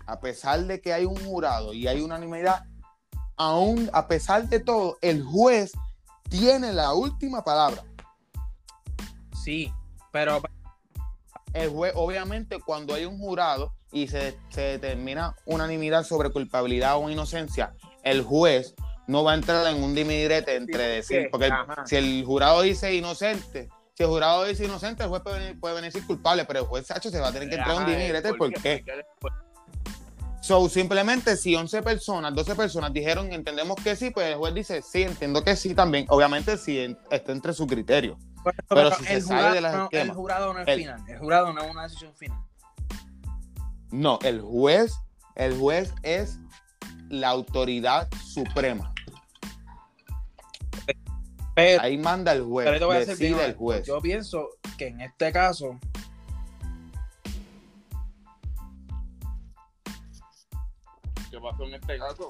[0.07, 2.64] a pesar de que hay un jurado y hay unanimidad,
[3.37, 5.72] aún a pesar de todo, el juez
[6.28, 7.83] tiene la última palabra.
[9.42, 9.72] Sí,
[10.12, 10.42] pero
[11.54, 17.08] El juez, obviamente, cuando hay un jurado y se, se determina unanimidad sobre culpabilidad o
[17.11, 18.74] inocencia, el juez
[19.06, 21.50] no va a entrar en un dimidirete entre Sí, decir, sí, porque
[21.87, 25.74] si el jurado dice inocente, si el jurado dice inocente, el juez puede venir, puede
[25.76, 27.82] venir a decir culpable, pero el juez Sacho se va a tener que entrar en
[27.82, 28.34] un dimidirete.
[28.34, 28.84] ¿Por qué?
[30.40, 34.82] So, simplemente si 11 personas, 12 personas dijeron entendemos que sí, pues el juez dice
[34.82, 36.06] sí, entiendo que sí también.
[36.11, 38.18] Obviamente si en- está entre su criterio.
[38.68, 40.16] Pero si se el, sale jurado, de las no, el esquemas.
[40.16, 41.05] jurado no es El- final.
[41.09, 42.38] El jurado no es una decisión final.
[43.90, 44.94] No, el juez,
[45.35, 46.38] el juez es
[47.09, 48.92] la autoridad suprema.
[51.55, 53.87] Pero, Ahí manda el juez, pero te voy a ser bien decide el juez.
[53.87, 55.79] Yo pienso que en este caso,
[61.31, 62.29] ¿Qué pasó en este caso?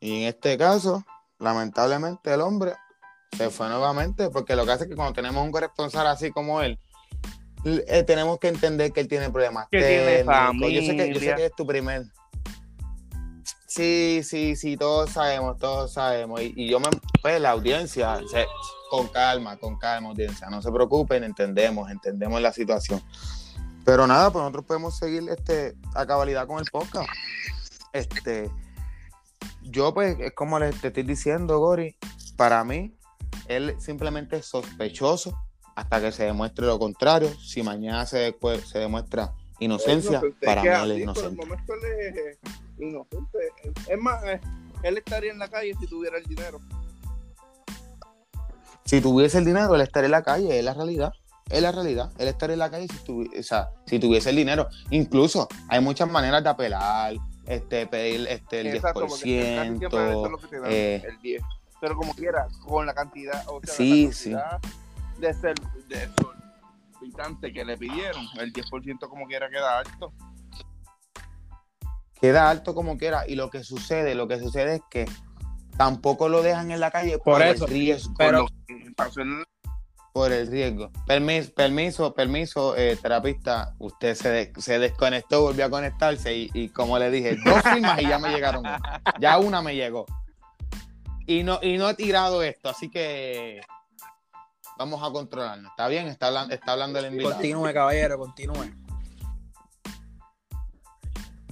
[0.00, 1.04] Y en este caso,
[1.38, 2.74] lamentablemente el hombre
[3.36, 6.60] se fue nuevamente, porque lo que hace es que cuando tenemos un corresponsal así como
[6.62, 6.78] él,
[7.64, 10.72] eh, tenemos que entender que él tiene problemas Que tiene técnicos.
[10.72, 11.36] Yo sé que, yo sé familia.
[11.36, 12.04] que es tu primer.
[13.66, 16.42] Sí, sí, sí, todos sabemos, todos sabemos.
[16.42, 16.88] Y, y yo me,
[17.22, 18.46] pues la audiencia, se-
[18.90, 23.02] con calma, con calma, audiencia, no se preocupen, entendemos, entendemos la situación.
[23.84, 27.08] Pero nada, pues nosotros podemos seguir este, a cabalidad con el podcast.
[27.94, 28.50] Este,
[29.62, 31.96] yo pues, es como les te estoy diciendo, Gori,
[32.36, 32.94] para mí,
[33.56, 35.36] él simplemente es sospechoso
[35.74, 37.28] hasta que se demuestre lo contrario.
[37.40, 41.36] Si mañana se, después se demuestra inocencia, Inocente, para mí él es Por el inocente.
[41.46, 41.80] momento él
[42.16, 42.38] es
[42.78, 43.38] inocente.
[43.88, 44.22] Es más,
[44.82, 46.60] él estaría en la calle si tuviera el dinero.
[48.84, 51.12] Si tuviese el dinero, él estaría en la calle, es la realidad.
[51.48, 52.10] Es la realidad.
[52.18, 54.68] Él estaría en la calle si, tuvi- o sea, si tuviese el dinero.
[54.90, 57.14] Incluso hay muchas maneras de apelar,
[57.46, 59.14] este, pedir este, el Exacto, porque
[59.56, 60.24] casi siempre eso 10%.
[60.26, 61.42] es lo que te dan, eh, el 10.
[61.82, 64.60] Pero como quiera, con la cantidad, o sea, Sí, la cantidad
[65.18, 65.54] de ser
[65.88, 66.08] de
[66.94, 70.12] solicitante que le pidieron, el 10% como quiera queda alto.
[72.20, 73.26] queda alto como quiera.
[73.26, 75.06] Y lo que sucede, lo que sucede es que
[75.76, 78.14] tampoco lo dejan en la calle por, Por eso, el riesgo.
[78.16, 78.46] pero-
[80.12, 80.92] Por lo el riesgo.
[81.04, 83.74] Permiso, permiso, permiso, eh, terapista.
[83.80, 88.00] Usted se, de- se desconectó, volvió a conectarse y, y como le dije, dos firmas
[88.00, 88.60] y ya me llegaron.
[88.60, 89.02] una.
[89.18, 90.06] Ya una me llegó.
[91.32, 93.60] Y no, y no he tirado esto, así que
[94.78, 95.70] vamos a controlarnos.
[95.70, 96.08] ¿Está bien?
[96.08, 97.34] Está hablando, está hablando el invitado.
[97.36, 98.70] continúe, caballero, continúe.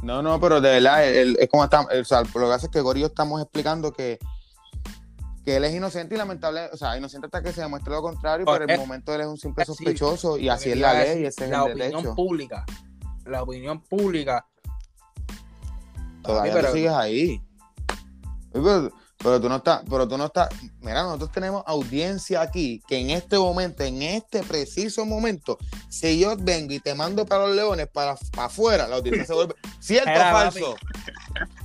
[0.02, 2.72] No, no, pero de verdad, el- es como estamos, o sea, lo que hace es
[2.72, 4.18] que Gorillo estamos explicando que,
[5.44, 8.46] que él es inocente y lamentable, o sea, inocente hasta que se demuestre lo contrario,
[8.46, 8.86] pero en el Correcto.
[8.86, 9.72] momento él es un simple Sí.
[9.72, 12.64] sospechoso y así es la ley decir, y ese es la el opinión pública.
[13.26, 14.46] La opinión pública.
[16.22, 17.42] Todavía tú sigues ahí.
[18.52, 18.90] Pero,
[19.22, 20.48] pero tú no estás, pero tú no estás.
[20.80, 26.36] Mira, nosotros tenemos audiencia aquí que en este momento, en este preciso momento, si yo
[26.36, 29.54] vengo y te mando para los leones para, para afuera, la audiencia se vuelve.
[29.78, 30.74] ¿Cierto o falso?
[30.74, 31.59] papi.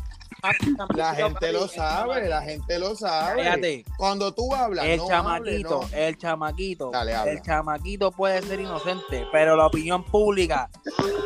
[0.95, 3.43] La gente lo sabe, la gente lo sabe.
[3.43, 3.85] Cállate.
[3.97, 5.97] Cuando tú hablas, El no chamaquito, no.
[5.97, 7.31] el chamaquito, Dale, habla.
[7.31, 10.69] el chamaquito puede ser inocente, pero la opinión pública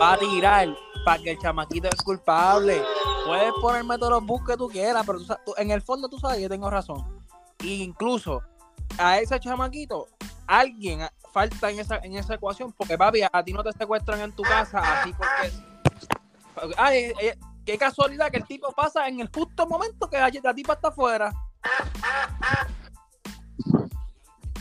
[0.01, 0.67] va a tirar
[1.05, 2.81] para que el chamaquito es culpable.
[3.25, 6.37] Puedes ponerme todos los bus que tú quieras, pero tú en el fondo tú sabes
[6.37, 7.23] que yo tengo razón.
[7.61, 8.41] Y incluso
[8.97, 10.07] a ese chamaquito,
[10.47, 14.31] alguien falta en esa, en esa ecuación, porque papi, a ti no te secuestran en
[14.31, 15.69] tu casa así porque...
[16.77, 17.37] Ay, eh,
[17.71, 21.31] qué casualidad que el tipo pasa en el justo momento que la tipa está afuera.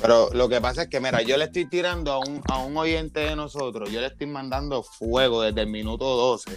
[0.01, 2.77] Pero lo que pasa es que, mira, yo le estoy tirando a un, a un
[2.77, 6.57] oyente de nosotros, yo le estoy mandando fuego desde el minuto 12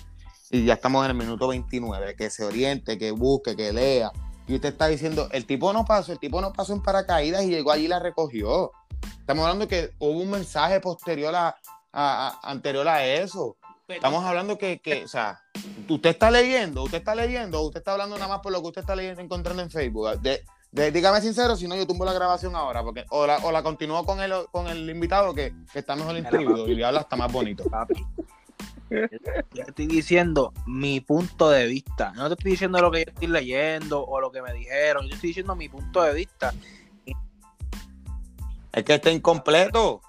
[0.52, 4.12] y ya estamos en el minuto 29, que se oriente, que busque, que lea.
[4.48, 7.50] Y usted está diciendo, el tipo no pasó, el tipo no pasó en paracaídas y
[7.50, 8.72] llegó allí y la recogió.
[9.20, 11.56] Estamos hablando que hubo un mensaje posterior a-
[11.94, 13.56] a- anterior a eso.
[13.96, 15.42] Estamos hablando que, que, o sea,
[15.88, 18.82] usted está leyendo, usted está leyendo, usted está hablando nada más por lo que usted
[18.82, 20.20] está leyendo, encontrando en Facebook.
[20.22, 23.52] De, de- dígame sincero, si no, yo tumbo la grabación ahora, porque o la, o
[23.52, 27.16] la continúo con el, con el invitado que, que está mejor instruido y habla hasta
[27.16, 27.64] más bonito.
[27.66, 28.06] Papi.
[29.54, 32.12] Yo estoy diciendo mi punto de vista.
[32.12, 35.08] No te estoy diciendo lo que yo estoy leyendo o lo que me dijeron.
[35.08, 36.54] Yo estoy diciendo mi punto de vista.
[38.74, 40.02] Es que está incompleto.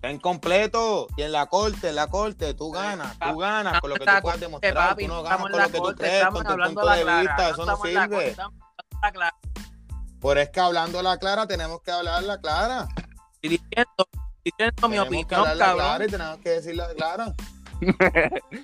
[0.00, 1.08] Está incompleto.
[1.16, 4.12] Y en la corte, en la corte, tú ganas, tú ganas con lo que tú
[4.22, 4.72] puedas demostrar.
[4.74, 7.36] Papi, tú no ganas con lo que tú crees, con tu punto de clara, vista.
[7.36, 8.28] no Eso no corte, sirve.
[8.28, 9.36] estamos hablando la clara.
[10.20, 12.88] Por es que hablando la clara, tenemos que hablar la clara.
[13.42, 14.08] Y diciendo,
[14.44, 15.84] diciendo mi que opinión, hablar la cabrón.
[15.86, 17.34] clara y tenemos que decir la clara.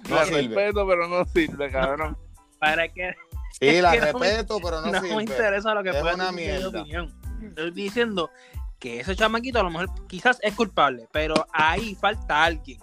[0.08, 0.42] No La sirve.
[0.42, 2.18] respeto, pero no sirve, cabrón.
[2.58, 3.14] Para que
[3.58, 5.22] Sí, la que no me- respeto, pero no, no, me sirve.
[5.22, 6.80] interesa lo que Es pueda una decir mi mierda.
[6.80, 7.20] opinión.
[7.42, 8.30] Estoy diciendo
[8.78, 12.80] que ese chamaquito a lo mejor quizás es culpable, pero ahí falta alguien.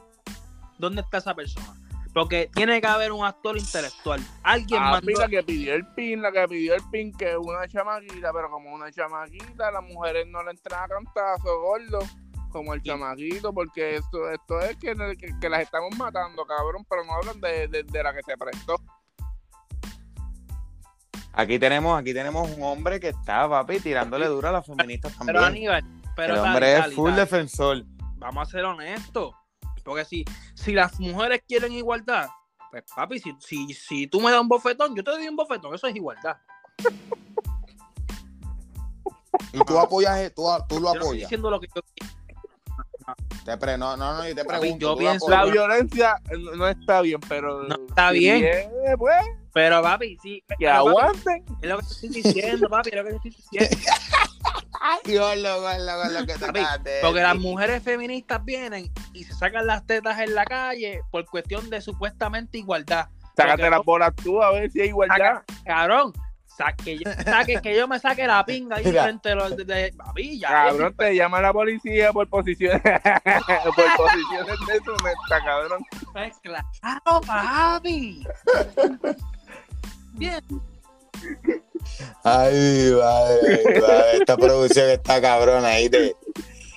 [0.77, 1.75] ¿Dónde está esa persona?
[2.13, 4.21] Porque tiene que haber un actor intelectual.
[4.43, 5.19] Alguien Ah, mandó.
[5.19, 8.49] la que pidió el pin, la que pidió el pin, que es una chamaquita, pero
[8.51, 11.99] como una chamaquita, las mujeres no le entran a cantazo, gordo,
[12.51, 12.89] como el Sí.
[12.89, 17.41] chamaquito, porque esto, esto es que, que, que las estamos matando, cabrón, pero no hablan
[17.41, 18.75] de, de, de la que se prestó.
[21.34, 25.41] Aquí tenemos, aquí tenemos un hombre que está, papi, tirándole duro a las feministas Pero
[25.41, 25.69] también.
[25.72, 27.22] Aníbal, pero El dale, hombre dale, es full dale.
[27.22, 27.84] defensor.
[28.17, 29.34] vamos a ser honestos.
[29.84, 32.28] Porque si, si las mujeres quieren igualdad,
[32.72, 35.74] pues papi, si, si, si tú me das un bofetón, yo te doy un bofetón,
[35.76, 36.38] eso es igualdad.
[39.52, 41.22] Y tú apoyas, tú, tú lo Yo no estoy apoyas.
[41.30, 41.82] diciendo lo que yo
[43.46, 44.82] Te pre- no, no, no, yo te Papi, pregunto.
[44.86, 45.54] yo tú lo pienso- La apoyas.
[45.54, 46.22] violencia
[46.56, 47.63] no, está bien, pero...
[47.63, 48.39] No está bien.
[48.39, 49.17] viene, pues,
[49.54, 50.44] Pero papi, sí.
[50.48, 51.46] que pero, papi, aguanten.
[51.62, 53.78] es lo que te estoy diciendo, papi, es lo que te estoy diciendo.
[55.06, 59.66] Dios, lo, lo, lo que te Papi, Porque las mujeres feministas vienen y se sacan
[59.68, 63.08] las tetas en la calle por cuestión de supuestamente igualdad.
[63.38, 65.44] Sácate las bolas tú a ver si hay igualdad.
[65.66, 66.13] Cabrón,
[66.46, 69.94] saque, yo- saque, que yo me saque la pinga ahí frente a los de, de-
[69.94, 70.50] papi, ya.
[70.50, 75.84] Cabrón, te llama la policía por posiciones, por posiciones de su meta, cabrón.
[76.12, 78.28] Pues claro, papi.
[80.13, 80.43] Bien.
[82.23, 83.63] Ay, madre,
[84.19, 86.15] esta producción está cabrona, ahí te.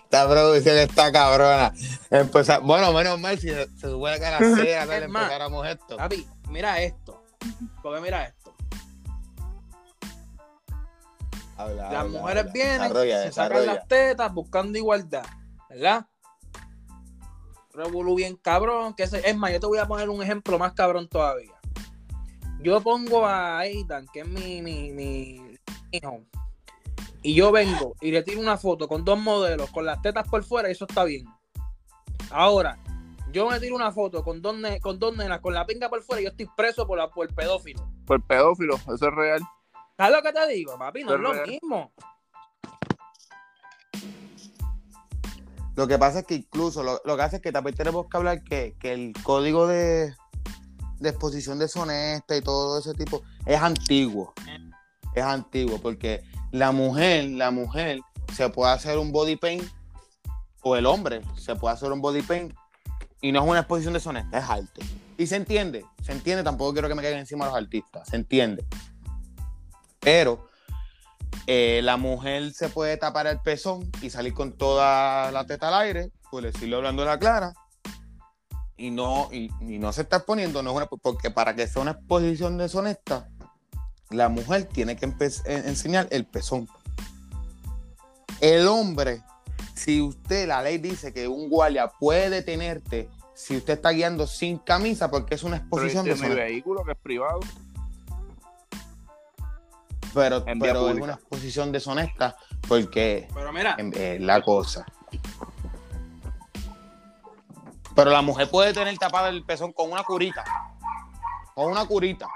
[0.04, 1.72] Esta producción está cabrona.
[2.10, 5.04] Empezar, bueno, menos mal si se, se supone que a las 6 de la tarde
[5.04, 5.96] empezáramos esto.
[5.96, 7.22] Papi, mira esto.
[7.82, 8.54] Porque mira esto.
[11.56, 12.52] Habla, Las habla, mujeres habla.
[12.52, 13.74] vienen, Desarrolla, se sacan desarrolla.
[13.80, 15.24] las tetas buscando igualdad.
[15.70, 16.06] ¿Verdad?
[17.72, 18.94] Revolú bien cabrón.
[18.94, 21.52] Que ese- es más, yo te voy a poner un ejemplo más cabrón todavía.
[22.66, 25.56] Yo pongo a Aidan, que es mi, mi, mi
[25.92, 26.24] hijo,
[27.22, 30.42] y yo vengo y le tiro una foto con dos modelos, con las tetas por
[30.42, 31.26] fuera, y eso está bien.
[32.28, 32.76] Ahora,
[33.30, 36.02] yo me tiro una foto con dos, ne- con dos nenas con la pinga por
[36.02, 37.88] fuera y yo estoy preso por, la, por pedófilo.
[38.04, 39.42] Por pedófilo, eso es real.
[39.96, 41.04] ¿Sabes lo que te digo, papi?
[41.04, 41.92] No es lo mismo.
[45.76, 48.16] Lo que pasa es que incluso lo, lo que hace es que también tenemos que
[48.16, 50.12] hablar que, que el código de,
[50.98, 54.32] de exposición deshonesta y todo ese tipo es antiguo.
[55.14, 58.00] Es antiguo porque la mujer, la mujer
[58.34, 59.64] se puede hacer un body paint
[60.62, 62.54] o el hombre se puede hacer un body paint
[63.20, 64.82] y no es una exposición deshonesta, es arte.
[65.18, 68.64] Y se entiende, se entiende, tampoco quiero que me caigan encima los artistas, se entiende.
[70.00, 70.48] Pero
[71.46, 75.74] eh, la mujer se puede tapar el pezón y salir con toda la teta al
[75.82, 77.54] aire, por decirlo hablando de la clara,
[78.76, 81.82] y no, y, y no se está exponiendo, no es una- porque para que sea
[81.82, 83.28] una exposición deshonesta,
[84.10, 86.68] la mujer tiene que en- enseñar el pezón.
[88.40, 89.22] El hombre,
[89.74, 94.58] si usted, la ley dice que un guardia puede detenerte si usted está guiando sin
[94.58, 97.40] camisa porque es una Pero exposición este es mi vehículo que es privado.
[100.14, 102.36] Pero, pero es una exposición deshonesta
[102.66, 104.86] porque Pero mira, es la cosa.
[107.96, 110.44] Pero la mujer puede tener tapado el pezón con una curita.
[111.54, 112.28] Con una curita.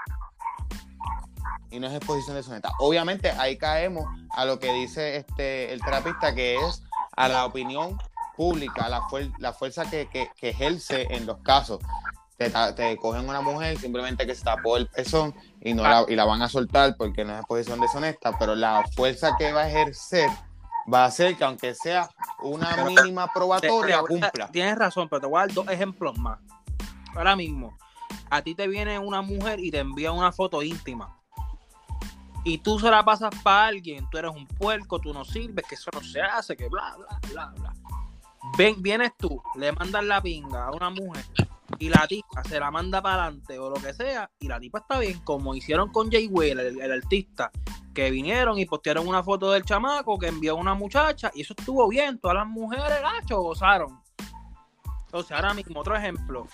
[1.70, 2.72] Y no es exposición deshonesta.
[2.80, 6.82] Obviamente ahí caemos a lo que dice este el terapista, que es
[7.16, 7.96] a la opinión
[8.36, 11.78] pública, la, fuer- la fuerza que, que- que ejerce en los casos.
[12.38, 16.16] Te, te cogen una mujer simplemente que se tapó el pezón y, no la, y
[16.16, 19.68] la van a soltar porque no es exposición deshonesta, pero la fuerza que va a
[19.68, 20.30] ejercer
[20.92, 22.08] va a hacer que aunque sea
[22.42, 24.48] una Pero- mínima te- probatoria, te cumpla.
[24.50, 26.38] tienes razón, pero te voy a dar dos ejemplos más.
[27.14, 27.76] Ahora mismo,
[28.30, 31.16] a ti te viene una mujer y te envía una foto íntima.
[32.44, 35.74] Y tú se la pasas para alguien, tú eres un puerco, tú no sirves, que
[35.74, 37.74] eso no se hace, que bla, bla, bla, bla.
[38.56, 41.24] Ven, vienes tú, le mandas la pinga a una mujer
[41.78, 44.78] y la tipa se la manda para adelante o lo que sea, y la tipa
[44.78, 47.50] está bien, como hicieron con Jay Will, el, el artista,
[47.94, 51.88] que vinieron y postearon una foto del chamaco que envió una muchacha, y eso estuvo
[51.88, 54.00] bien, todas las mujeres gacho gozaron.
[55.06, 56.46] Entonces, ahora mismo, otro ejemplo.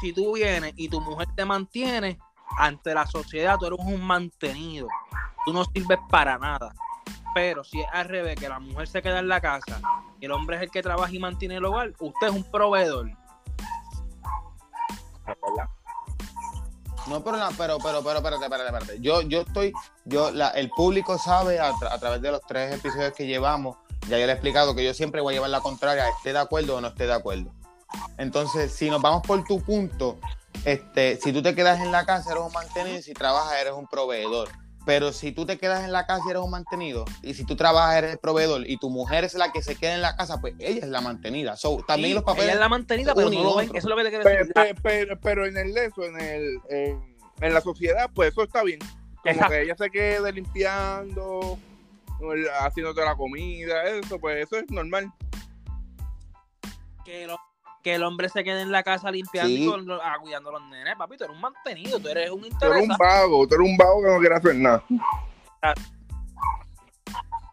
[0.00, 2.18] si tú vienes y tu mujer te mantiene,
[2.58, 4.88] ante la sociedad tú eres un mantenido.
[5.46, 6.74] Tú no sirves para nada.
[7.34, 9.80] Pero si es al revés, que la mujer se queda en la casa
[10.20, 13.10] y el hombre es el que trabaja y mantiene el hogar, usted es un proveedor.
[17.06, 19.00] No, pero, pero, pero, pero, espérate, espérate, espérate.
[19.00, 19.72] Yo, yo estoy,
[20.04, 23.76] yo, la, el público sabe a, tra- a través de los tres episodios que llevamos,
[24.08, 26.38] ya yo le he explicado que yo siempre voy a llevar la contraria, esté de
[26.38, 27.52] acuerdo o no esté de acuerdo.
[28.18, 30.18] Entonces, si nos vamos por tu punto,
[30.64, 33.86] este, si tú te quedas en la casa, eres un mantenido, si trabajas, eres un
[33.86, 34.48] proveedor.
[34.86, 37.56] Pero si tú te quedas en la casa y eres un mantenido, y si tú
[37.56, 40.40] trabajas, eres el proveedor, y tu mujer es la que se queda en la casa,
[40.40, 41.56] pues ella es la mantenida.
[41.56, 42.44] So, también Sí, los papeles.
[42.48, 43.68] ella es la mantenida, pero no lo ven.
[43.68, 44.52] Eso es lo que te quiero Pero, decir.
[44.54, 48.62] pero, pero- pero en el eso, en el en, en la sociedad, pues eso está
[48.62, 48.78] bien.
[48.80, 49.52] Como Exacto.
[49.52, 51.58] que ella se quede limpiando,
[52.60, 55.10] haciéndote la comida, eso, pues eso es normal.
[57.06, 57.38] que, lo-
[57.84, 59.62] que el hombre se quede en la casa limpiando Sí.
[59.64, 62.40] y con ah, cuidando a los nenes, papi, tú eres un mantenido, tú eres un
[62.40, 62.98] Tú eres un interesado.
[62.98, 64.82] vago, tú eres un vago que no quiere hacer nada.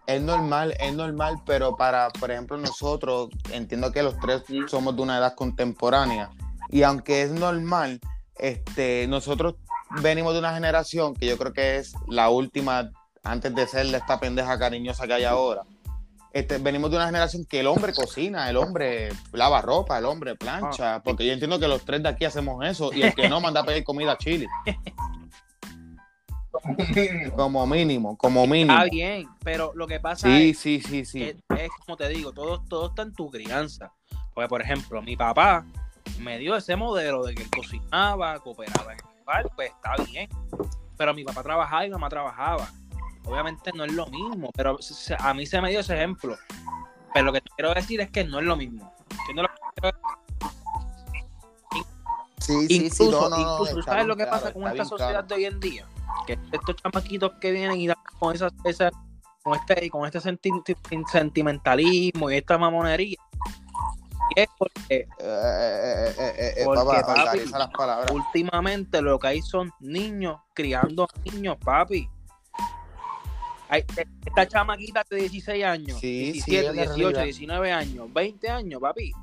[0.08, 4.68] Es normal, es normal, pero para, por ejemplo, nosotros, entiendo que los tres Mm.
[4.68, 6.30] somos de una edad contemporánea,
[6.70, 8.00] y aunque es normal,
[8.36, 9.56] este, nosotros
[10.02, 12.90] venimos de una generación que yo creo que es la última,
[13.24, 15.62] antes de ser esta pendeja cariñosa que hay ahora.
[16.34, 20.36] Este, venimos de una generación que el hombre cocina, el hombre lava ropa, el hombre
[20.36, 23.42] plancha, porque yo entiendo que los tres de aquí hacemos eso, y el que no
[23.42, 24.48] manda a pedir comida a Chile,
[27.36, 28.74] como mínimo, como mínimo.
[28.74, 31.20] Está bien, pero lo que pasa Sí, es sí, sí, sí.
[31.20, 33.92] que es como te digo, todo, todo está en tu crianza.
[34.34, 35.66] Porque, por ejemplo, mi papá
[36.20, 40.30] me dio ese modelo de que él cocinaba, cooperaba en el hogar, pues está bien.
[40.98, 42.70] Pero mi papá trabajaba y mi mamá trabajaba.
[43.26, 44.78] Obviamente no es lo mismo, pero
[45.20, 46.36] a mí se me dio ese ejemplo.
[47.14, 48.94] Pero lo que quiero decir es que no es lo mismo.
[52.68, 55.28] Incluso, incluso, ¿tú está ¿sabes bien lo que claro, pasa con esta sociedad claro.
[55.28, 55.86] de hoy en día?
[56.26, 58.92] Que estos chamaquitos que vienen y dan con esa, esa-
[59.44, 60.52] con este, con este senti-
[61.12, 63.18] sentimentalismo y esta mamonería.
[64.36, 68.12] Y es porque Eh, eh, eh, eh, Porque, papá, papi, organiza las palabras.
[68.12, 72.10] últimamente lo que hay son niños criando niños, papi.
[73.72, 73.86] Hay,
[74.26, 77.24] esta chamaquita de 16 años, Sí, sí, 17, es la 18, realidad.
[77.24, 79.14] 19 años, 20 años, papi.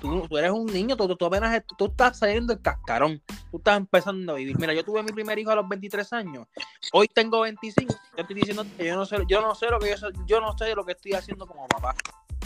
[0.00, 3.20] Tú, tú eres un niño, tú, tú apenas tú estás saliendo del cascarón,
[3.50, 4.56] tú estás empezando a vivir.
[4.56, 6.46] Mira, yo tuve mi primer hijo a los 23 años,
[6.92, 9.90] hoy tengo 25, yo estoy diciendo que yo no sé, yo no sé lo que
[9.90, 9.96] yo,
[10.26, 11.96] yo no sé lo que estoy haciendo como papá.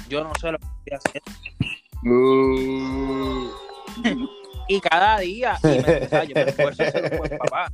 [0.08, 1.30] Yo no sé lo que estoy haciendo.
[4.68, 6.82] Y cada día, y me, o sea, yo me esfuerzo
[7.38, 7.70] papá.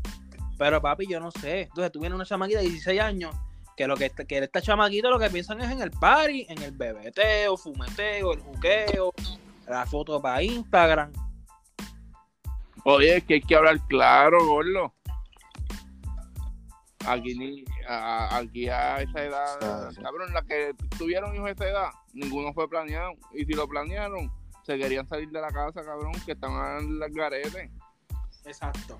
[0.58, 1.62] Pero papi, yo no sé.
[1.62, 3.36] Entonces tú vienes una chamaquita de 16 años,
[3.78, 6.72] que lo que, que esta chamaquita lo que piensan es en el party, en el
[6.72, 9.14] bebeteo, fumeteo, el juqueo,
[9.68, 11.12] la foto para Instagram.
[12.82, 14.92] Oye, es que hay que hablar claro, gordo.
[17.06, 20.02] Aquí, ni, a, aquí a esa edad, Ah, sí.
[20.02, 23.12] cabrón, la que tuvieron hijos a esa edad, ninguno fue planeado.
[23.32, 24.28] Y si lo planearon,
[24.64, 27.70] se querían salir de la casa, cabrón, que estaban en las garetes.
[28.44, 28.98] Exacto.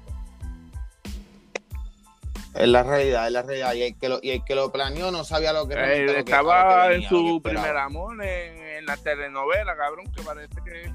[2.58, 3.74] Es la realidad, es la realidad.
[3.74, 6.12] Y el que lo, y el que lo planeó no sabía lo que Eh, lo
[6.12, 10.22] que- estaba lo que en venía, su primer amor en, en la telenovela, cabrón, que
[10.22, 10.92] parece que,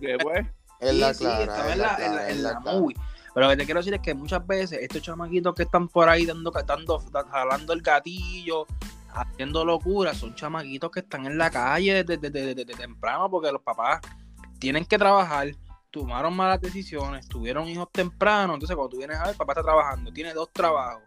[0.00, 0.46] que pues,
[0.80, 2.52] Es Sí, la sí, clara, estaba es en la la, en la- es en la
[2.52, 2.78] la clara.
[2.78, 2.96] movie.
[3.34, 6.08] Pero lo que te quiero decir es que muchas veces estos chamaquitos que están por
[6.08, 6.98] ahí dando, dando,
[7.30, 8.66] jalando el gatillo,
[9.12, 13.50] haciendo locuras, son chamaquitos que están en la calle desde, desde- desde- desde temprano porque
[13.50, 14.00] los papás
[14.60, 15.48] tienen que trabajar,
[15.90, 20.12] tomaron malas decisiones, tuvieron hijos temprano, entonces cuando tú vienes a ver, papá está trabajando,
[20.12, 21.02] tiene dos trabajos.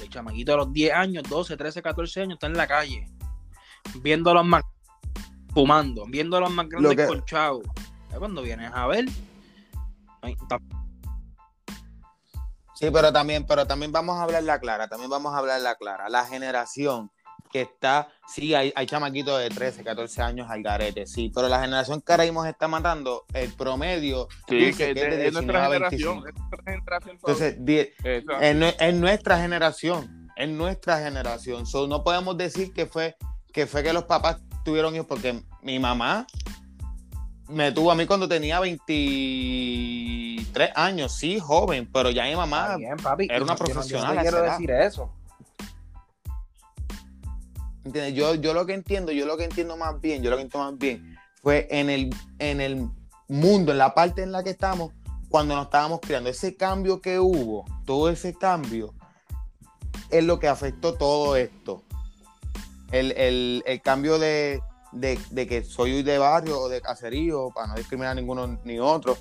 [0.00, 3.08] El chamaquito a los 10 años, 12, 13, 14 años está en la calle,
[4.02, 4.62] viendo a los más
[5.54, 7.22] fumando, viendo a los más grandes que-.
[8.10, 9.06] Ya Cuando vienes a ver,
[10.20, 10.36] ay,
[12.74, 15.76] Sí, pero también, pero también vamos a hablar la clara, también vamos a hablar la
[15.76, 16.10] clara.
[16.10, 17.10] La generación
[17.56, 21.58] que está, sí, hay, hay chamaquitos de 13, 14 años al garete, sí, pero la
[21.58, 25.30] generación que ahora mismo se está matando, el promedio sí, dice que que es de
[25.30, 26.22] nuestra 19 a generación.
[26.22, 26.26] 25.
[26.26, 26.34] Es
[26.66, 27.16] nuestra generación.
[27.16, 27.56] Entonces,
[28.78, 31.64] es nuestra generación, es nuestra generación.
[31.64, 33.16] So, no podemos decir que fue,
[33.54, 36.26] que fue que los papás tuvieron hijos, porque mi mamá
[37.48, 42.98] me tuvo a mí cuando tenía 23 años, sí, joven, pero ya mi mamá bien,
[42.98, 43.28] papi.
[43.30, 45.10] era una profesional Yo no quiero decir eso.
[47.92, 50.70] Yo, yo lo que entiendo, yo lo que entiendo más bien, yo lo que entiendo
[50.70, 52.88] más bien fue en el, en el
[53.28, 54.92] mundo, en la parte en la que estamos,
[55.28, 56.28] cuando nos estábamos criando.
[56.30, 58.94] Ese cambio que hubo, todo ese cambio,
[60.10, 61.82] es lo que afectó todo esto.
[62.92, 64.60] El, el- el cambio de,
[64.92, 68.78] de- de que soy de barrio o de caserío, para no discriminar a ninguno ni
[68.78, 69.16] otro,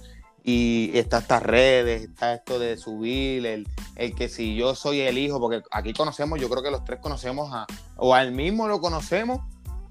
[0.47, 5.17] y está estas redes, está esto de subir, el, el, que si yo soy el
[5.17, 7.65] hijo, porque aquí conocemos, yo creo que los tres conocemos a,
[7.97, 9.39] o al mismo lo conocemos,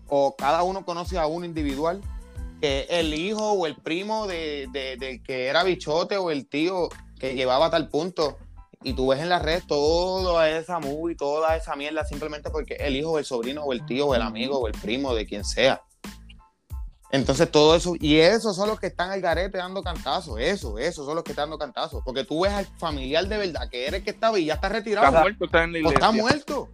[0.07, 2.01] o cada uno conoce a uno individual,
[2.61, 6.89] que el hijo o el primo de, de, que era bichote o el tío
[7.19, 8.39] que llevaba a tal punto.
[8.85, 12.95] Y tú ves en la red toda esa movie, toda esa mierda, simplemente porque el
[12.95, 15.43] hijo o el sobrino o el tío o el amigo o el primo de quien
[15.43, 15.83] sea.
[17.11, 21.07] Entonces todo eso, y esos son los que están al garete dando cantazos, eso, esos
[21.07, 24.03] son los que están dando cantazos, porque tú ves al familiar de verdad que eres
[24.03, 25.07] que estaba y ya está retirado.
[25.07, 25.95] Está muerto, está en la iglesia.
[25.95, 26.69] está muerto.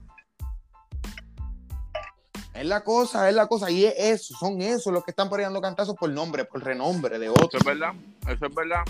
[2.54, 5.60] Es la cosa, es la cosa, y es eso, son esos los que están poniendo
[5.60, 7.48] cantazos por nombre, por renombre de otros.
[7.48, 7.94] Eso es verdad,
[8.26, 8.82] eso es verdad.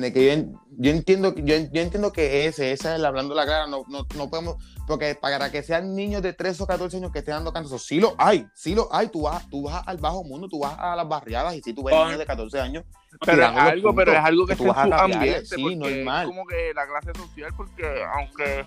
[0.00, 0.46] Que
[0.78, 4.30] yo, entiendo, yo, yo, entiendo que ese, esa es hablando la cara, no, no, no,
[4.30, 7.84] podemos, porque para que sean niños de 13 o 14 años que estén dando cantos,
[7.84, 10.78] sí lo hay, sí lo hay, tú vas, tú vas al bajo mundo, tú vas
[10.78, 12.84] a las barriadas y si tú ves niños de 14 años.
[13.20, 16.22] Pero es algo, pero es algo que, está en su ambiente, sí, normal.
[16.22, 18.66] Es como que la clase social, porque aunque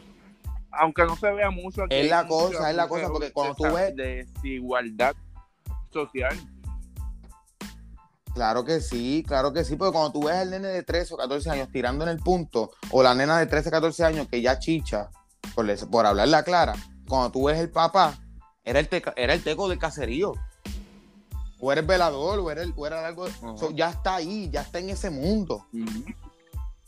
[0.78, 3.64] aunque no se vea mucho aquí, es la cosa, es la cosa, porque cuando tú
[3.74, 5.16] ves desigualdad
[5.92, 6.38] social
[8.36, 11.18] Claro que sí, claro que sí, porque cuando tú ves al nene de 13 o
[11.18, 14.42] 14 años tirando en el punto, o la nena de 13 o 14 años que
[14.42, 15.10] ya chicha,
[15.56, 16.76] por, por hablarla clara,
[17.08, 18.20] cuando tú ves el papá,
[18.66, 20.34] era el, era el teco del caserío.
[21.62, 23.26] O era el velador, o era, el, o era algo.
[23.74, 25.68] ya está ahí, ya está en ese mundo.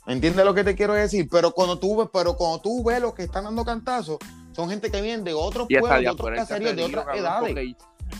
[0.06, 1.30] ¿Entiendes lo que te quiero decir?
[1.32, 4.18] Pero cuando tú ves, pero cuando tú ves los que están dando cantazos,
[4.52, 7.76] son gente que viene de otros pueblos, de otros caseríos, de otras edades.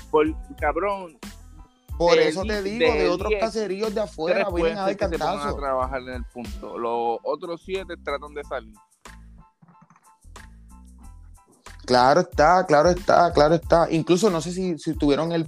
[0.10, 1.20] por, cabrón,
[1.98, 5.46] por eso te digo, de, otros caseríos de afuera vienen a dar cantazos.
[5.46, 6.78] a trabajar en el punto.
[6.78, 8.76] Los otros siete tratan de salir.
[11.86, 13.88] Claro está, claro está, claro está.
[13.90, 15.48] Incluso no sé si, si tuvieron el,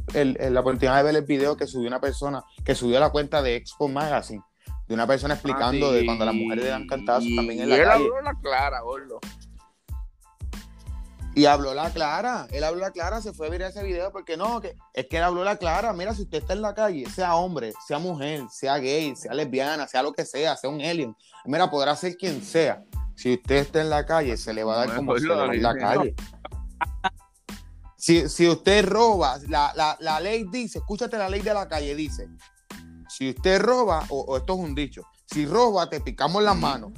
[0.54, 3.42] la oportunidad de ver el video que subió una persona, que subió a la cuenta
[3.42, 4.42] de Expo Magazine,
[4.88, 7.84] de una persona explicando ah, de cuando las mujeres le dan cantazos también en la
[7.84, 8.08] calle.
[8.24, 9.20] la clara, gordo.
[11.36, 14.36] Y habló la clara, él habló la clara, se fue a ver ese video porque
[14.36, 17.10] no, que es que él habló la clara, mira, si usted está en la calle,
[17.10, 21.16] sea hombre, sea mujer, sea gay, sea lesbiana, sea lo que sea, sea un alien,
[21.46, 22.84] mira, podrá ser quien sea.
[23.16, 25.62] Si usted está en la calle, se le va a dar como se le en
[25.62, 26.16] la calle.
[27.96, 32.28] Si, usted roba, la, ley dice, escúchate la ley de la calle, dice,
[33.08, 36.92] si usted roba, o, o esto es un dicho, si roba, te picamos las manos.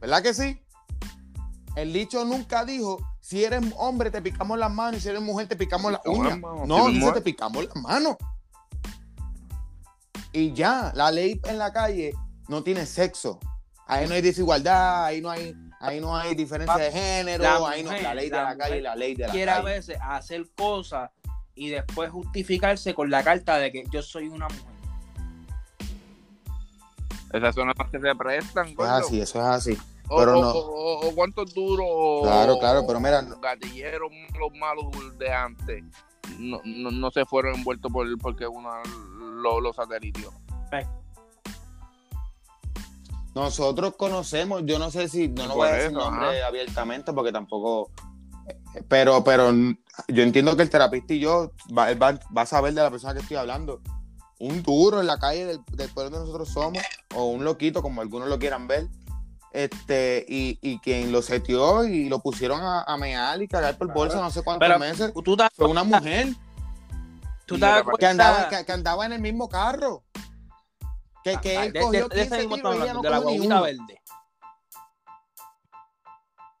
[0.00, 0.60] ¿Verdad que sí?
[1.78, 5.46] El dicho nunca dijo, si eres hombre te picamos las manos y si eres mujer
[5.46, 6.36] te picamos las uñas.
[6.66, 8.16] No, dice te picamos las manos.
[10.32, 12.14] Y ya, la ley en la calle
[12.48, 13.38] no tiene sexo.
[13.86, 17.84] Ahí no hay desigualdad, ahí no hay, ahí no hay diferencia de género, la ahí
[17.84, 20.48] no, la ley de la, calle y la ley de la quiere a veces hacer
[20.56, 21.10] cosas
[21.54, 24.78] y después justificarse con la carta de que yo soy una mujer.
[27.32, 28.66] Esas son las que se prestan.
[28.66, 29.78] Es así, eso es así.
[30.08, 30.50] Pero o, no.
[30.50, 35.84] O, cuántos duros claro, claro, pero mira, gatilleros los malos de antes
[36.38, 38.70] no, no, se fueron envueltos por porque uno
[39.42, 40.32] los lo.
[43.34, 47.90] Nosotros conocemos, yo no sé si, no, no voy a decir nombre abiertamente porque tampoco,
[48.88, 49.52] pero, pero
[50.08, 53.20] yo entiendo que el terapista y yo va, va, a saber de la persona que
[53.20, 53.80] estoy hablando.
[54.40, 56.82] Un duro en la calle del, del pueblo donde nosotros somos,
[57.14, 58.88] o un loquito, como algunos lo quieran ver,
[59.52, 63.92] este, y, y quien lo setió y lo pusieron a, a mear y cagar por
[63.92, 65.12] bolsa no sé cuántos meses,
[65.54, 66.28] fue una mujer.
[67.46, 70.04] ¿Tú que, andaba, que, andaba en el mismo carro.
[71.24, 74.02] Que, que ah, él de, cogió de, 15 tiros y no de la ni verde.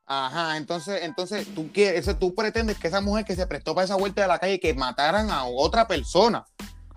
[0.06, 3.96] Ajá, entonces, entonces tú quieres, tú pretendes que esa mujer que se prestó para esa
[3.96, 6.46] vuelta de la calle que mataran a otra persona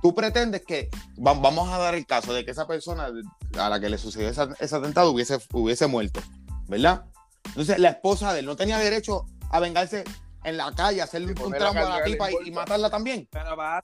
[0.01, 3.09] tú pretendes que vamos a dar el caso de que esa persona
[3.57, 6.21] a la que le sucedió ese, atentado hubiese, hubiese muerto,
[6.67, 7.05] ¿verdad?
[7.45, 10.03] Entonces la esposa de él no tenía derecho a vengarse
[10.43, 13.27] en la calle, hacerle un tramo a la tipa y, matarla también.
[13.31, 13.81] Pero va,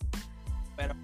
[0.76, 0.96] pero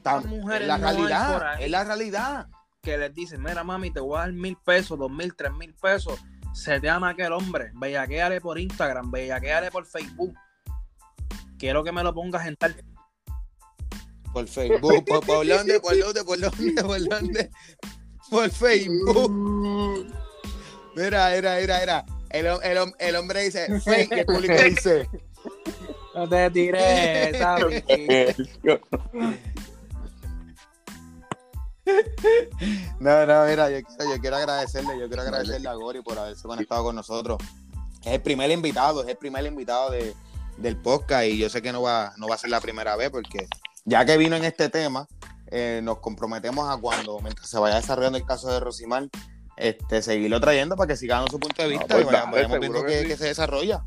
[0.00, 2.46] es la realidad, es la realidad.
[2.82, 5.74] Que les dicen, mira mami, te voy a dar mil pesos, dos mil, tres mil
[5.74, 6.18] pesos.
[6.54, 10.34] Se te ama aquel hombre, bellaqueale por Instagram, bellaqueale por Facebook.
[11.58, 12.74] Quiero que me lo pongas en tal
[14.32, 15.04] por Facebook.
[15.04, 15.80] ¿Por, por dónde?
[15.80, 16.24] ¿Por dónde?
[16.24, 16.82] ¿Por dónde?
[16.82, 17.50] ¿Por dónde?
[18.30, 20.06] Por Facebook.
[20.96, 22.04] Mira, era, era, era.
[22.30, 25.08] El, el, el hombre dice fake, el público dice.
[26.14, 27.84] No te tiré, ¿sabes?
[33.00, 36.46] No, no, mira, yo quiero, yo quiero agradecerle, yo quiero agradecerle a Gori por haberse
[36.46, 37.38] conectado con nosotros.
[38.04, 40.14] Es el primer invitado, es el primer invitado de,
[40.58, 43.10] del podcast y yo sé que no va, no va a ser la primera vez
[43.10, 43.48] porque
[43.90, 45.08] ya que vino en este tema,
[45.48, 49.08] eh, nos comprometemos a cuando, mientras se vaya desarrollando el caso de Rosimar,
[49.56, 52.34] este, seguirlo trayendo para que siga dando su punto de No, vista pues y vayamos,
[52.36, 53.08] dale, vayamos viendo que que, sí.
[53.08, 53.84] que se desarrolla.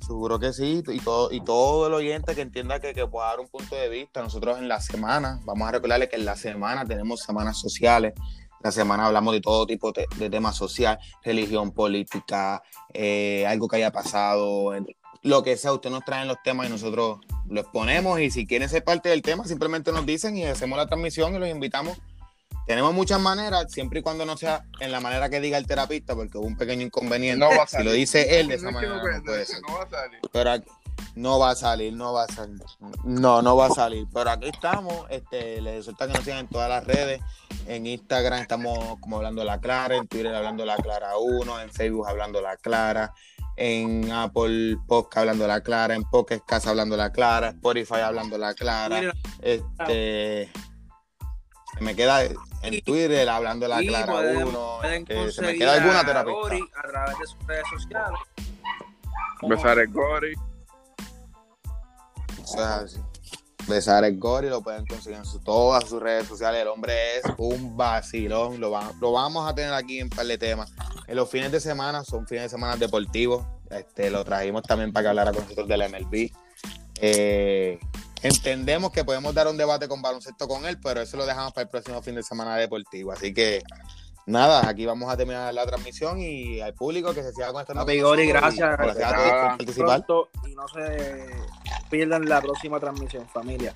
[0.00, 3.40] Seguro que sí, y todo, y todo el oyente que entienda que, que pueda dar
[3.40, 4.22] un punto de vista.
[4.22, 8.14] Nosotros en la semana, vamos a recordarle que en la semana tenemos semanas sociales.
[8.62, 12.62] La semana hablamos de todo tipo de, de temas sociales, religión, política,
[12.94, 14.72] eh, algo que haya pasado,
[15.22, 15.72] lo que sea.
[15.72, 17.18] Usted nos trae los temas y nosotros
[17.52, 18.20] lo exponemos.
[18.20, 21.38] Y si quieren ser parte del tema, simplemente nos dicen y hacemos la transmisión y
[21.38, 21.98] los invitamos.
[22.66, 26.14] Tenemos muchas maneras, siempre y cuando no sea en la manera que diga el terapista,
[26.14, 27.38] porque hubo un pequeño inconveniente.
[27.44, 27.86] No va a si salir.
[27.86, 29.60] lo dice él de esa No manera, no no puede ser.
[29.68, 30.20] no va a salir.
[30.32, 30.70] Pero aquí-
[31.16, 32.60] no va a salir, no va a salir.
[33.04, 34.06] No, no va a salir.
[34.14, 35.06] Pero aquí estamos.
[35.10, 37.20] Este, les resulta que nos sigan en todas las redes.
[37.66, 42.06] En Instagram estamos como hablando la clara, en Twitter hablando la clara 1, en Facebook
[42.08, 43.12] hablando la clara,
[43.56, 48.54] en Apple Podcast hablando la clara, en Pocket Cast hablando la clara, Spotify hablando la
[48.54, 48.98] clara.
[48.98, 50.50] Twitter, Este
[51.74, 54.78] se me queda en Twitter hablando la clara pueden- 1.
[54.80, 56.40] pueden este, se me queda alguna a terapista.
[56.40, 58.20] Gori a través de sus redes sociales.
[59.42, 60.34] Besar el Gori.
[62.42, 63.00] Eso es así.
[63.68, 66.62] Besar el Gori lo pueden conseguir en su- todas sus redes sociales.
[66.62, 68.60] El hombre es un vacilón.
[68.60, 70.72] Lo, va- lo vamos a tener aquí en un par de temas.
[71.06, 73.44] En los fines de semana son fines de semana deportivos.
[73.70, 76.30] Este, lo trajimos también para que hablara con nosotros del MLB.
[77.00, 77.78] Eh,
[78.22, 81.62] entendemos que podemos dar un debate con baloncesto con él, pero eso lo dejamos para
[81.62, 83.12] el próximo fin de semana deportivo.
[83.12, 83.62] Así que
[84.26, 87.98] nada, aquí vamos a terminar la transmisión y al público que se siga con Gori,
[87.98, 88.78] nosotros y gracias.
[88.78, 90.04] Gracias a todos por participar.
[90.46, 91.30] Y no se
[91.90, 93.74] pierdan la próxima transmisión, familia.